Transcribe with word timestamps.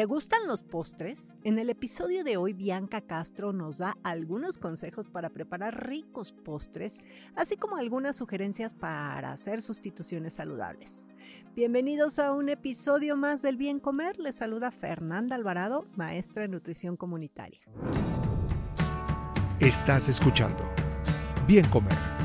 ¿Te 0.00 0.06
gustan 0.06 0.46
los 0.46 0.62
postres? 0.62 1.22
En 1.44 1.58
el 1.58 1.68
episodio 1.68 2.24
de 2.24 2.38
hoy, 2.38 2.54
Bianca 2.54 3.02
Castro 3.02 3.52
nos 3.52 3.76
da 3.76 3.98
algunos 4.02 4.56
consejos 4.56 5.08
para 5.08 5.28
preparar 5.28 5.86
ricos 5.86 6.32
postres, 6.32 7.00
así 7.36 7.58
como 7.58 7.76
algunas 7.76 8.16
sugerencias 8.16 8.72
para 8.72 9.30
hacer 9.30 9.60
sustituciones 9.60 10.32
saludables. 10.32 11.06
Bienvenidos 11.54 12.18
a 12.18 12.32
un 12.32 12.48
episodio 12.48 13.14
más 13.14 13.42
del 13.42 13.58
Bien 13.58 13.78
Comer. 13.78 14.18
Les 14.18 14.36
saluda 14.36 14.70
Fernanda 14.70 15.36
Alvarado, 15.36 15.84
maestra 15.96 16.44
en 16.44 16.52
nutrición 16.52 16.96
comunitaria. 16.96 17.60
Estás 19.58 20.08
escuchando 20.08 20.64
Bien 21.46 21.68
Comer 21.68 22.19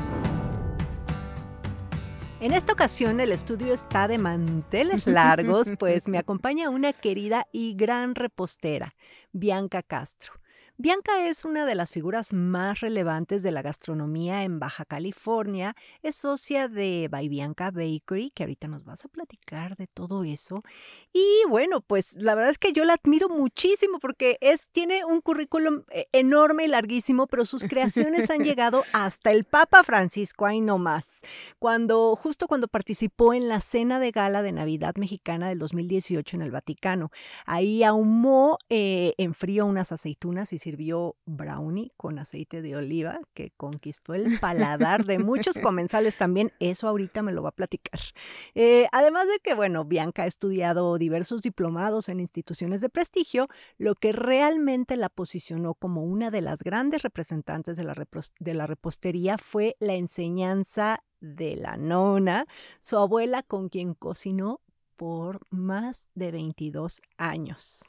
en 2.40 2.52
esta 2.52 2.72
ocasión 2.72 3.20
el 3.20 3.32
estudio 3.32 3.72
está 3.72 4.08
de 4.08 4.18
manteles 4.18 5.06
largos, 5.06 5.68
pues 5.78 6.08
me 6.08 6.18
acompaña 6.18 6.70
una 6.70 6.92
querida 6.92 7.46
y 7.52 7.74
gran 7.74 8.14
repostera, 8.14 8.94
Bianca 9.32 9.82
Castro. 9.82 10.34
Bianca 10.78 11.26
es 11.26 11.46
una 11.46 11.64
de 11.64 11.74
las 11.74 11.90
figuras 11.90 12.34
más 12.34 12.80
relevantes 12.80 13.42
de 13.42 13.50
la 13.50 13.62
gastronomía 13.62 14.42
en 14.42 14.58
Baja 14.58 14.84
California. 14.84 15.74
Es 16.02 16.16
socia 16.16 16.68
de 16.68 17.08
By 17.10 17.30
Bianca 17.30 17.70
Bakery, 17.70 18.30
que 18.34 18.42
ahorita 18.42 18.68
nos 18.68 18.84
vas 18.84 19.02
a 19.06 19.08
platicar 19.08 19.78
de 19.78 19.86
todo 19.86 20.22
eso. 20.22 20.62
Y 21.14 21.24
bueno, 21.48 21.80
pues 21.80 22.12
la 22.12 22.34
verdad 22.34 22.50
es 22.50 22.58
que 22.58 22.74
yo 22.74 22.84
la 22.84 22.92
admiro 22.92 23.30
muchísimo 23.30 23.98
porque 24.00 24.36
es, 24.42 24.68
tiene 24.68 25.02
un 25.06 25.22
currículum 25.22 25.84
eh, 25.92 26.08
enorme 26.12 26.66
y 26.66 26.68
larguísimo, 26.68 27.26
pero 27.26 27.46
sus 27.46 27.64
creaciones 27.64 28.28
han 28.28 28.40
llegado 28.44 28.84
hasta 28.92 29.30
el 29.30 29.44
Papa 29.44 29.82
Francisco, 29.82 30.44
ahí 30.44 30.60
no 30.60 30.76
más. 30.76 31.20
Cuando, 31.58 32.14
justo 32.16 32.48
cuando 32.48 32.68
participó 32.68 33.32
en 33.32 33.48
la 33.48 33.62
cena 33.62 33.98
de 33.98 34.10
gala 34.10 34.42
de 34.42 34.52
Navidad 34.52 34.96
mexicana 34.96 35.48
del 35.48 35.58
2018 35.58 36.36
en 36.36 36.42
el 36.42 36.50
Vaticano. 36.50 37.10
Ahí 37.46 37.82
ahumó 37.82 38.58
eh, 38.68 39.14
en 39.16 39.32
frío 39.32 39.64
unas 39.64 39.90
aceitunas 39.90 40.52
y 40.52 40.65
sirvió 40.66 41.14
brownie 41.26 41.92
con 41.96 42.18
aceite 42.18 42.60
de 42.60 42.74
oliva 42.74 43.20
que 43.34 43.52
conquistó 43.56 44.14
el 44.14 44.24
paladar 44.40 45.04
de 45.04 45.20
muchos 45.20 45.56
comensales 45.58 46.16
también. 46.16 46.52
Eso 46.58 46.88
ahorita 46.88 47.22
me 47.22 47.30
lo 47.30 47.44
va 47.44 47.50
a 47.50 47.52
platicar. 47.52 48.00
Eh, 48.56 48.88
además 48.90 49.28
de 49.28 49.38
que, 49.38 49.54
bueno, 49.54 49.84
Bianca 49.84 50.24
ha 50.24 50.26
estudiado 50.26 50.98
diversos 50.98 51.40
diplomados 51.40 52.08
en 52.08 52.18
instituciones 52.18 52.80
de 52.80 52.88
prestigio, 52.88 53.46
lo 53.78 53.94
que 53.94 54.10
realmente 54.10 54.96
la 54.96 55.08
posicionó 55.08 55.74
como 55.74 56.02
una 56.02 56.32
de 56.32 56.40
las 56.40 56.64
grandes 56.64 57.02
representantes 57.02 57.76
de 57.76 57.84
la, 57.84 57.94
de 58.40 58.54
la 58.54 58.66
repostería 58.66 59.38
fue 59.38 59.76
la 59.78 59.94
enseñanza 59.94 61.04
de 61.20 61.54
la 61.54 61.76
nona, 61.76 62.46
su 62.80 62.98
abuela 62.98 63.44
con 63.44 63.68
quien 63.68 63.94
cocinó 63.94 64.62
por 64.96 65.46
más 65.50 66.08
de 66.16 66.32
22 66.32 67.02
años. 67.18 67.84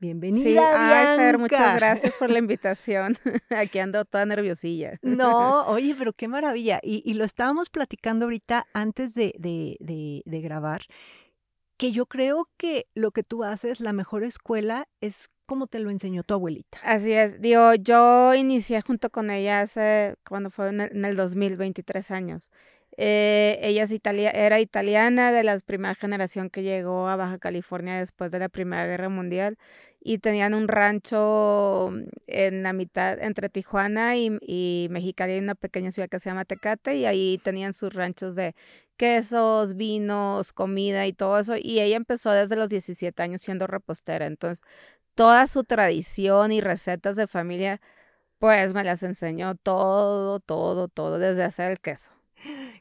Bienvenida. 0.00 0.42
Sí, 0.42 0.56
ay, 0.58 1.18
Fer, 1.18 1.36
muchas 1.36 1.76
gracias 1.76 2.16
por 2.16 2.30
la 2.30 2.38
invitación. 2.38 3.16
Aquí 3.50 3.78
ando 3.78 4.06
toda 4.06 4.24
nerviosilla. 4.24 4.98
No, 5.02 5.66
oye, 5.66 5.94
pero 5.96 6.14
qué 6.14 6.26
maravilla. 6.26 6.80
Y, 6.82 7.12
lo 7.12 7.24
estábamos 7.26 7.68
platicando 7.68 8.24
ahorita 8.24 8.66
antes 8.72 9.12
de, 9.12 9.34
de, 9.38 9.76
de, 10.24 10.40
grabar, 10.40 10.86
que 11.76 11.92
yo 11.92 12.06
creo 12.06 12.48
que 12.56 12.86
lo 12.94 13.10
que 13.10 13.22
tú 13.22 13.44
haces, 13.44 13.80
la 13.80 13.92
mejor 13.92 14.24
escuela, 14.24 14.88
es 15.02 15.28
como 15.44 15.66
te 15.66 15.80
lo 15.80 15.90
enseñó 15.90 16.22
tu 16.22 16.32
abuelita. 16.32 16.78
Así 16.82 17.12
es. 17.12 17.38
Digo, 17.42 17.74
yo 17.74 18.34
inicié 18.34 18.80
junto 18.80 19.10
con 19.10 19.30
ella 19.30 19.60
hace, 19.60 20.14
cuando 20.26 20.50
fue 20.50 20.70
en 20.70 20.80
el, 20.80 20.96
en 20.96 21.04
el 21.04 21.16
2023 21.16 22.10
años. 22.10 22.50
Eh, 22.96 23.58
ella 23.62 23.84
es 23.84 23.94
era 24.14 24.60
italiana 24.60 25.32
de 25.32 25.44
la 25.44 25.58
primera 25.58 25.94
generación 25.94 26.50
que 26.50 26.62
llegó 26.62 27.08
a 27.08 27.16
Baja 27.16 27.38
California 27.38 27.98
después 27.98 28.32
de 28.32 28.38
la 28.38 28.48
Primera 28.48 28.86
Guerra 28.86 29.08
Mundial 29.08 29.58
y 30.00 30.18
tenían 30.18 30.54
un 30.54 30.68
rancho 30.68 31.92
en 32.26 32.62
la 32.62 32.72
mitad 32.72 33.18
entre 33.20 33.48
Tijuana 33.48 34.16
y, 34.16 34.38
y 34.40 34.88
Mexicali, 34.90 35.38
una 35.38 35.54
pequeña 35.54 35.90
ciudad 35.90 36.08
que 36.08 36.18
se 36.18 36.30
llama 36.30 36.44
Tecate, 36.44 36.96
y 36.96 37.06
ahí 37.06 37.38
tenían 37.42 37.72
sus 37.72 37.92
ranchos 37.92 38.34
de 38.34 38.54
quesos, 38.96 39.76
vinos, 39.76 40.52
comida 40.52 41.06
y 41.06 41.12
todo 41.12 41.38
eso. 41.38 41.54
Y 41.56 41.80
ella 41.80 41.96
empezó 41.96 42.32
desde 42.32 42.56
los 42.56 42.70
17 42.70 43.22
años 43.22 43.42
siendo 43.42 43.66
repostera. 43.66 44.26
Entonces, 44.26 44.62
toda 45.14 45.46
su 45.46 45.64
tradición 45.64 46.52
y 46.52 46.60
recetas 46.60 47.16
de 47.16 47.26
familia, 47.26 47.80
pues 48.38 48.74
me 48.74 48.84
las 48.84 49.02
enseñó 49.02 49.54
todo, 49.54 50.40
todo, 50.40 50.88
todo, 50.88 51.18
desde 51.18 51.44
hacer 51.44 51.72
el 51.72 51.80
queso. 51.80 52.10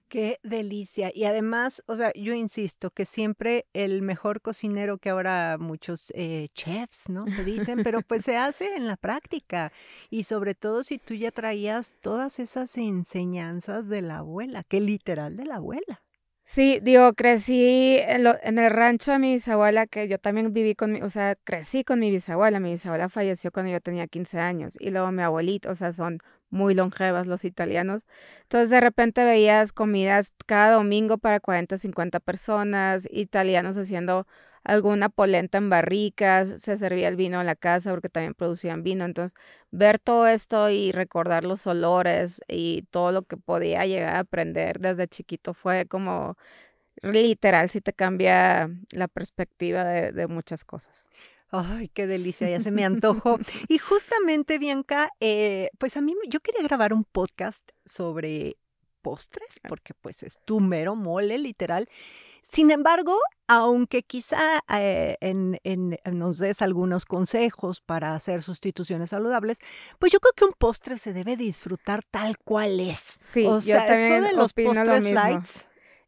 Qué 0.09 0.39
delicia. 0.41 1.11
Y 1.13 1.25
además, 1.25 1.83
o 1.85 1.95
sea, 1.95 2.11
yo 2.13 2.33
insisto 2.33 2.89
que 2.89 3.05
siempre 3.05 3.67
el 3.73 4.01
mejor 4.01 4.41
cocinero 4.41 4.97
que 4.97 5.11
ahora 5.11 5.57
muchos 5.59 6.11
eh, 6.15 6.47
chefs, 6.55 7.09
¿no? 7.09 7.27
Se 7.27 7.43
dicen, 7.43 7.81
pero 7.83 8.01
pues 8.01 8.23
se 8.23 8.35
hace 8.37 8.73
en 8.75 8.87
la 8.87 8.97
práctica. 8.97 9.71
Y 10.09 10.23
sobre 10.23 10.55
todo 10.55 10.81
si 10.81 10.97
tú 10.97 11.13
ya 11.13 11.29
traías 11.29 11.93
todas 12.01 12.39
esas 12.39 12.75
enseñanzas 12.77 13.87
de 13.87 14.01
la 14.01 14.17
abuela, 14.17 14.63
que 14.63 14.79
literal 14.79 15.37
de 15.37 15.45
la 15.45 15.57
abuela. 15.57 16.01
Sí, 16.43 16.79
digo, 16.81 17.13
crecí 17.13 17.97
en, 17.99 18.25
en, 18.41 18.57
el 18.57 18.71
rancho 18.71 19.11
de 19.11 19.19
mi 19.19 19.33
bisabuela, 19.33 19.85
que 19.85 20.07
yo 20.07 20.17
también 20.17 20.51
viví 20.51 20.73
con 20.73 20.93
mi, 20.93 21.03
o 21.03 21.09
sea, 21.11 21.35
crecí 21.35 21.83
con 21.83 21.99
mi 21.99 22.09
bisabuela. 22.09 22.59
Mi 22.59 22.71
bisabuela 22.71 23.09
falleció 23.09 23.51
cuando 23.51 23.71
yo 23.71 23.79
tenía 23.79 24.07
15 24.07 24.39
años. 24.39 24.73
Y 24.79 24.89
luego 24.89 25.11
mi 25.11 25.21
abuelita, 25.21 25.69
o 25.69 25.75
sea, 25.75 25.91
son 25.91 26.17
muy 26.49 26.73
longevas 26.73 27.27
los 27.27 27.45
italianos. 27.45 28.05
Entonces 28.43 28.69
de 28.69 28.81
repente 28.81 29.25
veías 29.25 29.73
comidas 29.73 30.33
cada 30.45 30.73
domingo 30.73 31.17
para 31.17 31.39
40, 31.39 31.77
50 31.77 32.19
personas, 32.19 33.07
italianos 33.11 33.77
haciendo 33.77 34.27
alguna 34.63 35.09
polenta 35.09 35.57
en 35.57 35.69
barricas, 35.69 36.61
se 36.61 36.77
servía 36.77 37.07
el 37.07 37.15
vino 37.15 37.39
en 37.39 37.45
la 37.47 37.55
casa 37.55 37.91
porque 37.91 38.09
también 38.09 38.33
producían 38.33 38.83
vino. 38.83 39.05
Entonces 39.05 39.39
ver 39.71 39.99
todo 39.99 40.27
esto 40.27 40.69
y 40.69 40.91
recordar 40.91 41.43
los 41.45 41.65
olores 41.67 42.41
y 42.47 42.83
todo 42.91 43.11
lo 43.11 43.23
que 43.23 43.37
podía 43.37 43.85
llegar 43.85 44.15
a 44.15 44.19
aprender 44.19 44.79
desde 44.79 45.07
chiquito 45.07 45.53
fue 45.53 45.85
como 45.87 46.37
literal, 47.01 47.69
si 47.69 47.81
te 47.81 47.93
cambia 47.93 48.69
la 48.91 49.07
perspectiva 49.07 49.83
de, 49.85 50.11
de 50.11 50.27
muchas 50.27 50.63
cosas. 50.65 51.05
Ay, 51.51 51.89
qué 51.89 52.07
delicia, 52.07 52.49
ya 52.49 52.61
se 52.61 52.71
me 52.71 52.85
antojó. 52.85 53.39
y 53.67 53.77
justamente, 53.77 54.59
Bianca, 54.59 55.09
eh, 55.19 55.69
pues 55.77 55.97
a 55.97 56.01
mí 56.01 56.13
yo 56.27 56.39
quería 56.39 56.63
grabar 56.63 56.93
un 56.93 57.03
podcast 57.03 57.69
sobre 57.85 58.57
postres, 59.01 59.59
porque 59.67 59.93
pues 59.93 60.23
es 60.23 60.37
tu 60.45 60.59
mero 60.59 60.95
mole, 60.95 61.37
literal. 61.37 61.87
Sin 62.41 62.71
embargo, 62.71 63.17
aunque 63.47 64.03
quizá 64.03 64.63
eh, 64.73 65.17
en, 65.21 65.59
nos 66.11 66.37
des 66.37 66.61
algunos 66.61 67.05
consejos 67.05 67.81
para 67.81 68.15
hacer 68.15 68.43
sustituciones 68.43 69.09
saludables, 69.09 69.59
pues 69.99 70.11
yo 70.11 70.19
creo 70.19 70.33
que 70.33 70.45
un 70.45 70.53
postre 70.57 70.97
se 70.97 71.13
debe 71.13 71.35
disfrutar 71.35 72.03
tal 72.09 72.37
cual 72.37 72.79
es. 72.79 72.99
Sí, 72.99 73.45
o 73.45 73.59
sea, 73.59 73.85
eso 73.87 74.23
de 74.23 74.33
los 74.33 74.53
postres 74.53 75.03
lights. 75.03 75.65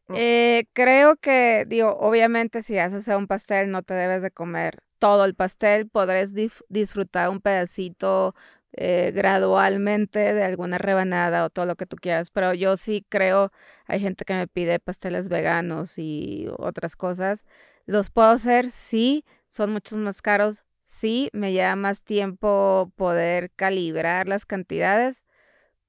Eh, 0.08 0.64
creo 0.72 1.16
que, 1.16 1.64
digo, 1.66 1.96
obviamente 1.98 2.62
si 2.62 2.78
haces 2.78 3.08
un 3.08 3.26
pastel 3.26 3.70
no 3.70 3.82
te 3.82 3.94
debes 3.94 4.22
de 4.22 4.30
comer 4.30 4.78
todo 4.98 5.24
el 5.24 5.34
pastel, 5.34 5.88
podrás 5.88 6.32
disfrutar 6.68 7.28
un 7.30 7.40
pedacito 7.40 8.34
eh, 8.74 9.12
gradualmente 9.14 10.18
de 10.32 10.44
alguna 10.44 10.78
rebanada 10.78 11.44
o 11.44 11.50
todo 11.50 11.66
lo 11.66 11.76
que 11.76 11.86
tú 11.86 11.96
quieras, 11.96 12.30
pero 12.30 12.54
yo 12.54 12.76
sí 12.76 13.04
creo, 13.08 13.52
hay 13.86 14.00
gente 14.00 14.24
que 14.24 14.34
me 14.34 14.46
pide 14.48 14.78
pasteles 14.78 15.28
veganos 15.28 15.98
y 15.98 16.46
otras 16.58 16.96
cosas, 16.96 17.44
los 17.86 18.10
puedo 18.10 18.28
hacer, 18.28 18.70
sí, 18.70 19.24
son 19.46 19.72
muchos 19.72 19.98
más 19.98 20.22
caros, 20.22 20.62
sí, 20.80 21.28
me 21.32 21.52
lleva 21.52 21.76
más 21.76 22.02
tiempo 22.02 22.92
poder 22.96 23.50
calibrar 23.56 24.28
las 24.28 24.46
cantidades, 24.46 25.24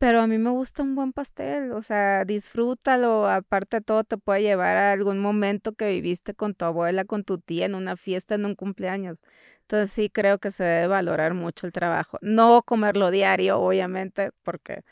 pero 0.04 0.20
a 0.20 0.28
mí 0.28 0.38
me 0.38 0.50
gusta 0.50 0.84
un 0.84 0.96
buen 0.96 1.14
pastel, 1.14 1.72
o 1.72 1.82
sea, 1.82 2.26
disfrútalo, 2.26 3.30
aparte 3.30 3.80
todo 3.80 4.04
te 4.04 4.18
puede 4.18 4.42
llevar 4.42 4.76
a 4.76 4.92
algún 4.92 5.20
momento 5.20 5.72
que 5.72 5.88
viviste 5.88 6.34
con 6.34 6.56
tu 6.56 6.66
abuela, 6.66 7.06
con 7.06 7.24
tu 7.24 7.38
tía, 7.38 7.66
en 7.68 7.74
una 7.74 7.96
fiesta, 7.96 8.36
en 8.36 8.44
un 8.44 8.56
cumpleaños. 8.56 9.24
Entonces 9.62 9.92
sí 9.94 10.10
creo 10.10 10.40
que 10.40 10.52
se 10.52 10.66
debe 10.66 10.88
valorar 10.88 11.34
mucho 11.36 11.68
el 11.68 11.72
trabajo. 11.72 12.18
No 12.22 12.64
comerlo 12.64 13.12
diario, 13.12 13.62
obviamente, 13.62 14.32
porque 14.44 14.84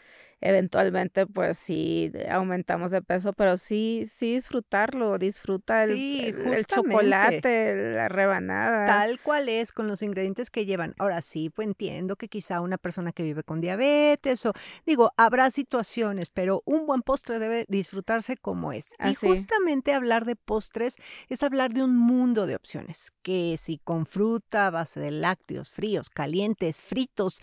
eventualmente 0.41 1.27
pues 1.27 1.57
sí 1.57 2.11
aumentamos 2.29 2.91
de 2.91 3.01
peso, 3.01 3.33
pero 3.33 3.57
sí, 3.57 4.03
sí 4.07 4.33
disfrutarlo, 4.33 5.17
disfruta 5.17 5.83
el, 5.83 5.91
el, 5.91 6.65
chocolate, 6.65 7.93
la 7.93 8.09
rebanada. 8.09 8.88
Tal 8.88 9.19
cual 9.21 9.49
es, 9.49 9.71
con 9.71 9.88
los 9.88 10.01
ingredientes 10.01 10.49
que 10.49 10.65
llevan. 10.65 10.95
Ahora 10.97 11.21
sí, 11.21 11.49
pues 11.49 11.67
entiendo 11.67 12.15
que 12.15 12.27
quizá 12.27 12.59
una 12.61 12.77
persona 12.77 13.11
que 13.11 13.23
vive 13.23 13.43
con 13.43 13.61
diabetes 13.61 14.45
o 14.45 14.53
digo, 14.85 15.11
habrá 15.15 15.49
situaciones, 15.51 16.29
pero 16.29 16.63
un 16.65 16.87
buen 16.87 17.01
postre 17.03 17.39
debe 17.39 17.65
disfrutarse 17.67 18.35
como 18.35 18.73
es. 18.73 18.89
y 19.05 19.13
justamente 19.13 19.94
hablar 19.94 20.25
de 20.25 20.35
postres 20.35 20.95
es 21.29 21.44
hablar 21.44 21.71
de 21.71 21.83
un 21.83 21.95
mundo 21.95 22.47
de 22.47 22.55
opciones, 22.55 23.11
que 23.21 23.55
si 23.57 23.77
con 23.77 24.05
fruta, 24.05 24.69
base 24.71 24.99
de 24.99 25.11
lácteos, 25.11 25.69
fríos, 25.69 26.09
calientes, 26.09 26.81
fritos, 26.81 27.41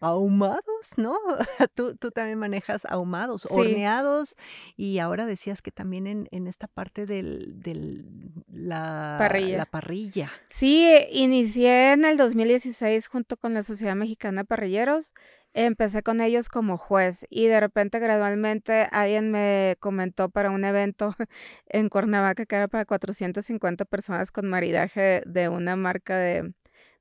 ahumados, 0.00 0.62
¿no? 0.96 1.16
tú, 1.74 1.96
tú 1.96 2.10
también 2.10 2.38
manejas 2.38 2.84
ahumados, 2.84 3.46
horneados 3.50 4.36
y 4.76 4.98
ahora 4.98 5.26
decías 5.26 5.62
que 5.62 5.70
también 5.70 6.06
en, 6.06 6.28
en 6.30 6.46
esta 6.46 6.66
parte 6.68 7.06
del, 7.06 7.60
del 7.62 8.32
la, 8.48 9.16
parrilla. 9.18 9.58
la 9.58 9.66
parrilla. 9.66 10.32
Sí, 10.48 10.88
inicié 11.10 11.92
en 11.92 12.04
el 12.04 12.16
2016 12.16 13.08
junto 13.08 13.36
con 13.36 13.54
la 13.54 13.62
Sociedad 13.62 13.94
Mexicana 13.94 14.42
de 14.42 14.46
Parrilleros. 14.46 15.12
Empecé 15.54 16.02
con 16.02 16.20
ellos 16.20 16.50
como 16.50 16.76
juez 16.76 17.26
y 17.30 17.46
de 17.46 17.58
repente 17.60 17.98
gradualmente 17.98 18.88
alguien 18.92 19.30
me 19.30 19.76
comentó 19.80 20.28
para 20.28 20.50
un 20.50 20.66
evento 20.66 21.14
en 21.68 21.88
Cuernavaca 21.88 22.44
que 22.44 22.56
era 22.56 22.68
para 22.68 22.84
450 22.84 23.86
personas 23.86 24.30
con 24.30 24.50
maridaje 24.50 25.22
de 25.24 25.48
una 25.48 25.74
marca 25.74 26.18
de 26.18 26.52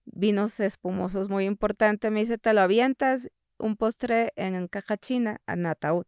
vinos 0.06 0.60
espumosos 0.60 1.30
muy 1.30 1.46
importante. 1.46 2.10
Me 2.12 2.22
dice, 2.22 2.38
te 2.38 2.54
lo 2.54 2.62
avientas 2.62 3.30
un 3.58 3.78
postre 3.78 4.34
en 4.36 4.68
caja 4.68 4.98
china 4.98 5.42
en 5.48 5.66
ataúd. 5.66 6.06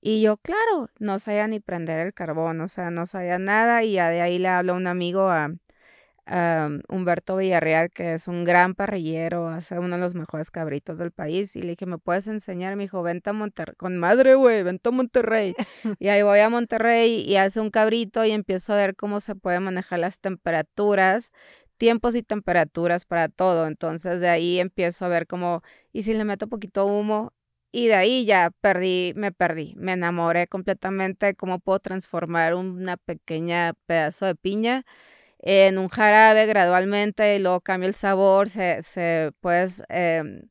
Y 0.00 0.20
yo, 0.20 0.36
claro, 0.36 0.88
no 0.98 1.20
sabía 1.20 1.46
ni 1.46 1.60
prender 1.60 2.00
el 2.00 2.12
carbón, 2.12 2.60
o 2.60 2.66
sea, 2.68 2.90
no 2.90 3.06
sabía 3.06 3.38
nada. 3.38 3.84
Y 3.84 3.92
ya 3.94 4.10
de 4.10 4.20
ahí 4.20 4.38
le 4.38 4.48
hablo 4.48 4.72
a 4.72 4.76
un 4.76 4.88
amigo, 4.88 5.30
a, 5.30 5.50
Humberto 6.88 7.36
Villarreal, 7.36 7.90
que 7.90 8.14
es 8.14 8.28
un 8.28 8.44
gran 8.44 8.74
parrillero, 8.74 9.48
hace 9.48 9.78
uno 9.80 9.96
de 9.96 10.02
los 10.02 10.14
mejores 10.14 10.50
cabritos 10.50 10.98
del 10.98 11.10
país. 11.10 11.56
Y 11.56 11.62
le 11.62 11.70
dije, 11.70 11.86
¿me 11.86 11.98
puedes 11.98 12.28
enseñar? 12.28 12.76
Me 12.76 12.84
dijo, 12.84 13.02
vente 13.02 13.30
a 13.30 13.32
Monterrey. 13.32 13.74
Con 13.76 13.98
madre, 13.98 14.34
güey, 14.36 14.62
vente 14.62 14.88
a 14.88 14.92
Monterrey. 14.92 15.54
y 15.98 16.08
ahí 16.08 16.22
voy 16.22 16.38
a 16.40 16.48
Monterrey 16.48 17.22
y 17.22 17.36
hace 17.36 17.60
un 17.60 17.70
cabrito 17.70 18.24
y 18.24 18.30
empiezo 18.30 18.72
a 18.72 18.76
ver 18.76 18.94
cómo 18.96 19.20
se 19.20 19.34
puede 19.34 19.60
manejar 19.60 19.98
las 19.98 20.20
temperaturas 20.20 21.32
tiempos 21.82 22.14
y 22.14 22.22
temperaturas 22.22 23.04
para 23.06 23.28
todo. 23.28 23.66
Entonces 23.66 24.20
de 24.20 24.28
ahí 24.28 24.60
empiezo 24.60 25.04
a 25.04 25.08
ver 25.08 25.26
como, 25.26 25.62
y 25.92 26.02
si 26.02 26.14
le 26.14 26.24
meto 26.24 26.46
poquito 26.48 26.86
humo, 26.86 27.32
y 27.72 27.88
de 27.88 27.94
ahí 27.96 28.24
ya 28.24 28.50
perdí, 28.60 29.12
me 29.16 29.32
perdí, 29.32 29.74
me 29.76 29.94
enamoré 29.94 30.46
completamente 30.46 31.26
de 31.26 31.34
cómo 31.34 31.58
puedo 31.58 31.80
transformar 31.80 32.54
una 32.54 32.96
pequeña 32.98 33.72
pedazo 33.86 34.26
de 34.26 34.36
piña 34.36 34.84
en 35.40 35.78
un 35.78 35.88
jarabe 35.88 36.46
gradualmente 36.46 37.36
y 37.36 37.40
luego 37.40 37.60
cambio 37.62 37.88
el 37.88 37.94
sabor, 37.96 38.48
se, 38.50 38.82
se 38.82 39.32
pues 39.40 39.82
em, 39.88 40.42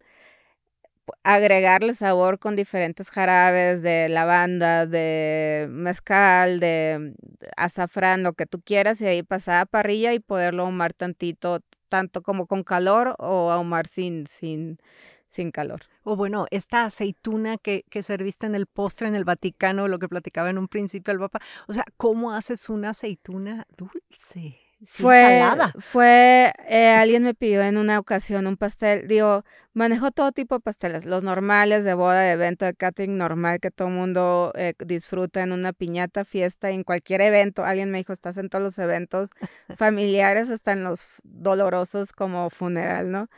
agregarle 1.24 1.94
sabor 1.94 2.39
con 2.39 2.56
diferentes 2.56 3.09
jarabes 3.09 3.81
de 3.81 4.09
lavanda, 4.09 4.86
de 4.86 5.68
mezcal, 5.69 6.59
de 6.59 7.13
azafrán, 7.57 8.24
lo 8.24 8.33
que 8.33 8.45
tú 8.45 8.62
quieras, 8.62 9.01
y 9.01 9.06
ahí 9.06 9.24
pasar 9.24 9.62
a 9.62 9.65
parrilla 9.65 10.13
y 10.13 10.19
poderlo 10.19 10.63
ahumar 10.63 10.94
tantito, 10.94 11.62
tanto 11.89 12.21
como 12.21 12.48
con 12.48 12.63
calor 12.63 13.15
o 13.19 13.51
ahumar 13.51 13.88
sin, 13.88 14.27
sin, 14.27 14.80
sin 15.27 15.51
calor. 15.51 15.81
O 16.03 16.15
bueno, 16.15 16.45
esta 16.51 16.86
aceituna 16.86 17.57
que, 17.57 17.83
que 17.89 18.03
serviste 18.03 18.45
en 18.45 18.56
el 18.56 18.68
postre 18.68 19.07
en 19.07 19.15
el 19.15 19.25
Vaticano, 19.25 19.88
lo 19.88 20.00
que 20.00 20.09
platicaba 20.09 20.50
en 20.50 20.57
un 20.57 20.68
principio 20.68 21.13
el 21.13 21.19
Papa, 21.19 21.39
o 21.68 21.74
sea, 21.74 21.86
¿cómo 21.98 22.33
haces 22.33 22.69
una 22.69 22.92
aceituna 22.92 23.68
dulce? 23.75 24.61
Fue, 24.83 25.44
fue 25.80 26.54
eh, 26.68 26.89
alguien 26.89 27.24
me 27.24 27.36
pidió 27.36 27.62
en 27.62 27.78
una 27.78 28.00
ocasión 28.00 28.48
un 28.48 28.57
pastel, 28.57 29.07
digo, 29.07 29.44
manejo 29.74 30.12
todo 30.12 30.31
tipo 30.31 30.56
de 30.56 30.62
pasteles, 30.62 31.06
los 31.06 31.24
normales 31.24 31.83
de 31.83 31.94
boda, 31.94 32.22
de 32.22 32.31
evento, 32.31 32.66
de 32.66 32.74
catering 32.74 33.18
normal 33.18 33.60
que 33.60 33.69
todo 33.69 33.89
el 33.89 33.94
mundo 33.94 34.51
eh, 34.56 34.74
disfruta 34.80 35.44
en 35.44 35.51
una 35.51 35.72
piñata, 35.72 36.25
fiesta, 36.25 36.72
en 36.72 36.83
cualquier 36.83 37.22
evento. 37.22 37.63
Alguien 37.63 37.92
me 37.92 38.00
dijo, 38.00 38.12
estás 38.12 38.38
en 38.38 38.50
todos 38.50 38.63
los 38.63 38.80
eventos 38.80 39.30
familiares, 39.78 40.50
hasta 40.50 40.72
en 40.72 40.84
los 40.84 41.07
dolorosos 41.24 42.12
como 42.12 42.50
funeral, 42.50 43.12
¿no? 43.12 43.30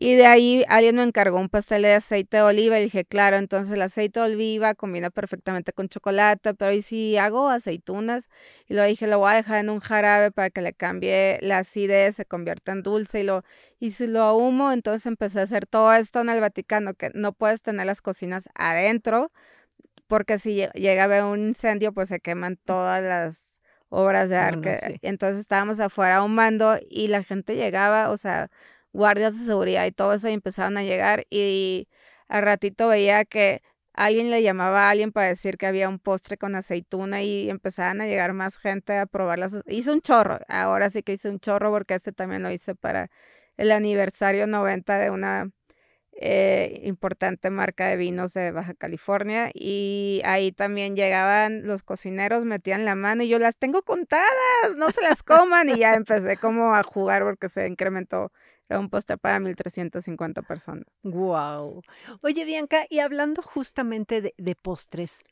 Y 0.00 0.14
de 0.14 0.26
ahí 0.26 0.64
alguien 0.68 0.94
me 0.94 1.02
encargó 1.02 1.38
un 1.38 1.48
pastel 1.48 1.82
de 1.82 1.94
aceite 1.94 2.36
de 2.36 2.44
oliva 2.44 2.78
y 2.78 2.84
dije, 2.84 3.04
claro, 3.04 3.36
entonces 3.36 3.72
el 3.72 3.82
aceite 3.82 4.20
de 4.20 4.26
oliva 4.26 4.76
combina 4.76 5.10
perfectamente 5.10 5.72
con 5.72 5.88
chocolate, 5.88 6.54
pero 6.54 6.72
¿y 6.72 6.82
si 6.82 7.16
hago 7.18 7.48
aceitunas? 7.48 8.30
Y 8.68 8.74
lo 8.74 8.84
dije, 8.84 9.08
lo 9.08 9.18
voy 9.18 9.32
a 9.32 9.34
dejar 9.34 9.58
en 9.58 9.70
un 9.70 9.80
jarabe 9.80 10.30
para 10.30 10.50
que 10.50 10.62
le 10.62 10.72
cambie 10.72 11.40
la 11.42 11.58
acidez, 11.58 12.14
se 12.14 12.24
convierta 12.24 12.70
en 12.70 12.84
dulce 12.84 13.20
y 13.20 13.22
lo 13.24 13.42
y 13.80 13.90
si 13.90 14.06
lo 14.06 14.22
ahumo, 14.22 14.70
entonces 14.70 15.04
empecé 15.06 15.40
a 15.40 15.42
hacer 15.42 15.66
todo 15.66 15.92
esto 15.92 16.20
en 16.20 16.28
el 16.28 16.40
Vaticano, 16.40 16.94
que 16.94 17.10
no 17.14 17.32
puedes 17.32 17.60
tener 17.60 17.84
las 17.84 18.00
cocinas 18.00 18.48
adentro, 18.54 19.32
porque 20.06 20.38
si 20.38 20.64
llega 20.74 21.02
a 21.02 21.04
haber 21.06 21.24
un 21.24 21.40
incendio, 21.40 21.92
pues 21.92 22.06
se 22.06 22.20
queman 22.20 22.56
todas 22.56 23.02
las 23.02 23.60
obras 23.88 24.30
de 24.30 24.36
arte. 24.36 25.00
Entonces 25.02 25.40
estábamos 25.40 25.80
afuera 25.80 26.18
ahumando 26.18 26.78
y 26.88 27.08
la 27.08 27.24
gente 27.24 27.56
llegaba, 27.56 28.10
o 28.10 28.16
sea, 28.16 28.48
guardias 28.92 29.38
de 29.38 29.44
seguridad 29.44 29.86
y 29.86 29.92
todo 29.92 30.14
eso 30.14 30.28
y 30.28 30.32
empezaban 30.32 30.76
a 30.76 30.82
llegar 30.82 31.26
y 31.30 31.88
al 32.28 32.42
ratito 32.42 32.88
veía 32.88 33.24
que 33.24 33.62
alguien 33.98 34.30
le 34.30 34.42
llamaba 34.42 34.86
a 34.86 34.90
alguien 34.90 35.12
para 35.12 35.28
decir 35.28 35.58
que 35.58 35.66
había 35.66 35.88
un 35.88 35.98
postre 35.98 36.36
con 36.38 36.54
aceituna 36.54 37.22
y 37.22 37.50
empezaban 37.50 38.00
a 38.00 38.06
llegar 38.06 38.32
más 38.32 38.56
gente 38.56 38.96
a 38.96 39.06
probarlas. 39.06 39.56
Hice 39.66 39.90
un 39.92 40.00
chorro, 40.00 40.38
ahora 40.48 40.88
sí 40.90 41.02
que 41.02 41.12
hice 41.12 41.28
un 41.28 41.40
chorro 41.40 41.70
porque 41.72 41.94
este 41.94 42.12
también 42.12 42.42
lo 42.42 42.50
hice 42.50 42.74
para 42.74 43.10
el 43.56 43.72
aniversario 43.72 44.46
90 44.46 44.98
de 44.98 45.10
una 45.10 45.50
eh, 46.20 46.80
importante 46.84 47.50
marca 47.50 47.88
de 47.88 47.96
vinos 47.96 48.34
de 48.34 48.50
Baja 48.52 48.74
California 48.74 49.50
y 49.54 50.20
ahí 50.24 50.52
también 50.52 50.96
llegaban 50.96 51.66
los 51.66 51.82
cocineros, 51.82 52.44
metían 52.44 52.84
la 52.84 52.94
mano 52.94 53.22
y 53.24 53.28
yo 53.28 53.38
las 53.38 53.56
tengo 53.56 53.82
contadas, 53.82 54.28
no 54.76 54.90
se 54.90 55.02
las 55.02 55.22
coman 55.22 55.70
y 55.70 55.78
ya 55.78 55.94
empecé 55.94 56.36
como 56.36 56.74
a 56.74 56.82
jugar 56.82 57.22
porque 57.22 57.48
se 57.48 57.66
incrementó 57.68 58.32
era 58.68 58.80
un 58.80 58.90
postre 58.90 59.16
para 59.16 59.40
1350 59.40 60.42
personas. 60.42 60.84
Wow. 61.02 61.82
Oye, 62.22 62.44
Bianca, 62.44 62.86
y 62.88 63.00
hablando 63.00 63.42
justamente 63.42 64.20
de, 64.20 64.34
de 64.36 64.54
postres, 64.54 65.24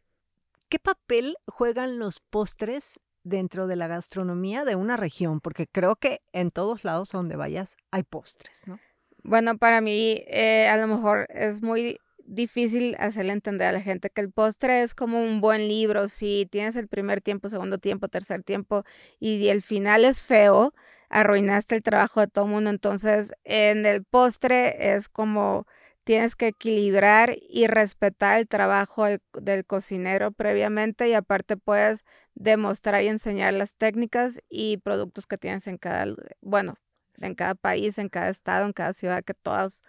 ¿qué 0.68 0.78
papel 0.78 1.36
juegan 1.46 1.98
los 1.98 2.20
postres 2.20 3.00
dentro 3.22 3.66
de 3.66 3.76
la 3.76 3.88
gastronomía 3.88 4.64
de 4.64 4.76
una 4.76 4.96
región? 4.96 5.40
Porque 5.40 5.66
creo 5.66 5.96
que 5.96 6.20
en 6.32 6.50
todos 6.50 6.84
lados 6.84 7.14
a 7.14 7.18
donde 7.18 7.36
vayas 7.36 7.76
hay 7.90 8.02
postres, 8.02 8.62
¿no? 8.66 8.78
Bueno, 9.22 9.58
para 9.58 9.80
mí 9.80 10.22
eh, 10.28 10.68
a 10.68 10.76
lo 10.76 10.86
mejor 10.86 11.26
es 11.30 11.60
muy 11.60 11.98
difícil 12.26 12.96
hacerle 12.98 13.32
entender 13.32 13.68
a 13.68 13.72
la 13.72 13.80
gente 13.80 14.10
que 14.10 14.20
el 14.20 14.30
postre 14.30 14.82
es 14.82 14.94
como 14.94 15.20
un 15.20 15.40
buen 15.40 15.68
libro. 15.68 16.08
Si 16.08 16.46
tienes 16.50 16.76
el 16.76 16.88
primer 16.88 17.20
tiempo, 17.20 17.48
segundo 17.48 17.78
tiempo, 17.78 18.08
tercer 18.08 18.42
tiempo 18.42 18.84
y 19.18 19.48
el 19.48 19.62
final 19.62 20.04
es 20.04 20.22
feo, 20.22 20.72
arruinaste 21.08 21.76
el 21.76 21.82
trabajo 21.82 22.20
de 22.20 22.28
todo 22.28 22.46
el 22.46 22.50
mundo. 22.52 22.70
Entonces, 22.70 23.32
en 23.44 23.86
el 23.86 24.04
postre 24.04 24.94
es 24.94 25.08
como 25.08 25.66
tienes 26.06 26.36
que 26.36 26.48
equilibrar 26.48 27.36
y 27.48 27.66
respetar 27.66 28.38
el 28.38 28.46
trabajo 28.46 29.06
del, 29.32 29.64
cocinero 29.66 30.30
previamente 30.30 31.08
y 31.08 31.14
aparte 31.14 31.56
puedes 31.56 32.04
demostrar 32.36 33.02
y 33.02 33.08
enseñar 33.08 33.54
las 33.54 33.74
técnicas 33.74 34.40
y 34.48 34.76
productos 34.78 35.26
que 35.26 35.36
tienes 35.36 35.66
en 35.66 35.78
cada, 35.78 36.06
bueno, 36.40 36.76
en 37.18 37.34
cada 37.34 37.56
país, 37.56 37.98
en 37.98 38.08
cada 38.08 38.28
estado, 38.28 38.66
en 38.66 38.72
cada 38.72 38.92
ciudad, 38.92 39.24
que 39.24 39.34
todos, 39.34 39.82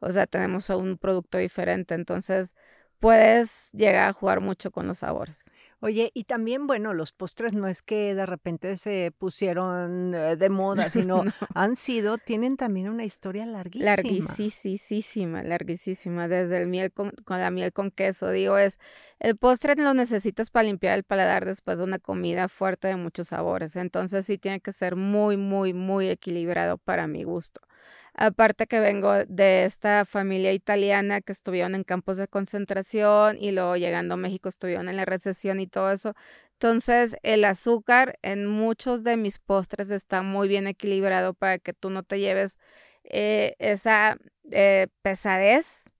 o 0.00 0.10
sea, 0.10 0.26
tenemos 0.26 0.68
un 0.70 0.98
producto 0.98 1.38
diferente. 1.38 1.94
Entonces, 1.94 2.54
puedes 2.98 3.70
llegar 3.72 4.08
a 4.08 4.12
jugar 4.12 4.40
mucho 4.40 4.72
con 4.72 4.88
los 4.88 4.98
sabores. 4.98 5.52
Oye, 5.82 6.10
y 6.12 6.24
también, 6.24 6.66
bueno, 6.66 6.92
los 6.92 7.12
postres 7.12 7.54
no 7.54 7.66
es 7.66 7.80
que 7.80 8.14
de 8.14 8.26
repente 8.26 8.76
se 8.76 9.12
pusieron 9.16 10.14
eh, 10.14 10.36
de 10.36 10.50
moda, 10.50 10.90
sino 10.90 11.24
han 11.54 11.74
sido, 11.74 12.18
tienen 12.18 12.58
también 12.58 12.90
una 12.90 13.04
historia 13.04 13.46
larguísima. 13.46 13.86
Larguísima, 13.86 15.42
larguísima, 15.42 16.28
desde 16.28 16.58
el 16.58 16.66
miel 16.66 16.92
con, 16.92 17.12
con, 17.24 17.40
la 17.40 17.50
miel 17.50 17.72
con 17.72 17.90
queso. 17.90 18.30
Digo, 18.30 18.58
es, 18.58 18.78
el 19.20 19.38
postre 19.38 19.74
lo 19.76 19.94
necesitas 19.94 20.50
para 20.50 20.64
limpiar 20.64 20.98
el 20.98 21.04
paladar 21.04 21.46
después 21.46 21.78
de 21.78 21.84
una 21.84 21.98
comida 21.98 22.48
fuerte 22.48 22.88
de 22.88 22.96
muchos 22.96 23.28
sabores. 23.28 23.74
Entonces 23.76 24.26
sí 24.26 24.36
tiene 24.36 24.60
que 24.60 24.72
ser 24.72 24.96
muy, 24.96 25.38
muy, 25.38 25.72
muy 25.72 26.10
equilibrado 26.10 26.76
para 26.76 27.06
mi 27.06 27.24
gusto. 27.24 27.62
Aparte 28.14 28.66
que 28.66 28.80
vengo 28.80 29.24
de 29.26 29.64
esta 29.64 30.04
familia 30.04 30.52
italiana 30.52 31.20
que 31.20 31.32
estuvieron 31.32 31.74
en 31.74 31.84
campos 31.84 32.16
de 32.16 32.28
concentración 32.28 33.38
y 33.40 33.52
luego 33.52 33.76
llegando 33.76 34.14
a 34.14 34.16
México 34.16 34.48
estuvieron 34.48 34.88
en 34.88 34.96
la 34.96 35.04
recesión 35.04 35.60
y 35.60 35.66
todo 35.66 35.92
eso. 35.92 36.14
Entonces 36.54 37.16
el 37.22 37.44
azúcar 37.44 38.18
en 38.22 38.46
muchos 38.46 39.02
de 39.02 39.16
mis 39.16 39.38
postres 39.38 39.90
está 39.90 40.22
muy 40.22 40.48
bien 40.48 40.66
equilibrado 40.66 41.34
para 41.34 41.58
que 41.58 41.72
tú 41.72 41.90
no 41.90 42.02
te 42.02 42.18
lleves 42.20 42.58
eh, 43.04 43.54
esa 43.58 44.16
eh, 44.50 44.88
pesadez 45.02 45.90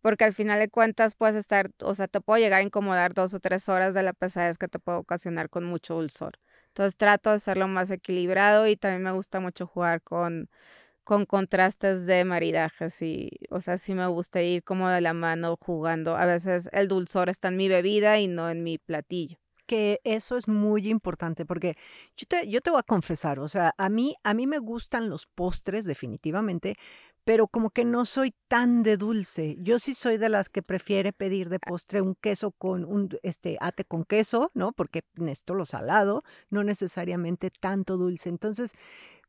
porque 0.00 0.24
al 0.24 0.32
final 0.32 0.58
de 0.58 0.68
cuentas 0.70 1.14
puedes 1.14 1.36
estar, 1.36 1.70
o 1.80 1.94
sea, 1.94 2.08
te 2.08 2.20
puedo 2.20 2.38
llegar 2.38 2.60
a 2.60 2.64
incomodar 2.64 3.14
dos 3.14 3.34
o 3.34 3.40
tres 3.40 3.68
horas 3.68 3.94
de 3.94 4.02
la 4.02 4.12
pesadez 4.12 4.58
que 4.58 4.68
te 4.68 4.78
puede 4.78 4.98
ocasionar 4.98 5.50
con 5.50 5.64
mucho 5.64 5.94
dulzor. 5.94 6.38
Entonces 6.68 6.96
trato 6.96 7.30
de 7.30 7.36
hacerlo 7.36 7.68
más 7.68 7.90
equilibrado 7.90 8.66
y 8.66 8.76
también 8.76 9.02
me 9.02 9.12
gusta 9.12 9.40
mucho 9.40 9.66
jugar 9.66 10.02
con, 10.02 10.48
con 11.10 11.26
contrastes 11.26 12.06
de 12.06 12.24
maridajes 12.24 13.02
y, 13.02 13.30
o 13.50 13.60
sea, 13.60 13.78
sí 13.78 13.94
me 13.94 14.06
gusta 14.06 14.42
ir 14.42 14.62
como 14.62 14.88
de 14.88 15.00
la 15.00 15.12
mano 15.12 15.56
jugando. 15.60 16.14
A 16.14 16.24
veces 16.24 16.68
el 16.72 16.86
dulzor 16.86 17.28
está 17.28 17.48
en 17.48 17.56
mi 17.56 17.68
bebida 17.68 18.20
y 18.20 18.28
no 18.28 18.48
en 18.48 18.62
mi 18.62 18.78
platillo 18.78 19.36
que 19.66 20.00
eso 20.02 20.36
es 20.36 20.48
muy 20.48 20.88
importante 20.88 21.46
porque 21.46 21.76
yo 22.16 22.26
te, 22.28 22.48
yo 22.48 22.60
te 22.60 22.70
voy 22.70 22.80
a 22.80 22.82
confesar, 22.82 23.38
o 23.38 23.46
sea, 23.46 23.72
a 23.78 23.88
mí, 23.88 24.16
a 24.24 24.34
mí 24.34 24.48
me 24.48 24.58
gustan 24.58 25.08
los 25.08 25.26
postres 25.26 25.84
definitivamente, 25.84 26.76
pero 27.24 27.46
como 27.46 27.70
que 27.70 27.84
no 27.84 28.04
soy 28.04 28.34
tan 28.48 28.82
de 28.82 28.96
dulce. 28.96 29.56
Yo 29.60 29.78
sí 29.78 29.94
soy 29.94 30.16
de 30.16 30.28
las 30.28 30.48
que 30.48 30.62
prefiere 30.62 31.12
pedir 31.12 31.48
de 31.48 31.60
postre 31.60 32.00
un 32.00 32.16
queso 32.16 32.50
con 32.50 32.84
un 32.84 33.10
este 33.22 33.58
ate 33.60 33.84
con 33.84 34.04
queso, 34.04 34.50
¿no? 34.54 34.72
Porque 34.72 35.02
necesito 35.14 35.54
lo 35.54 35.64
salado, 35.64 36.24
no 36.48 36.64
necesariamente 36.64 37.50
tanto 37.50 37.96
dulce. 37.96 38.28
Entonces, 38.28 38.72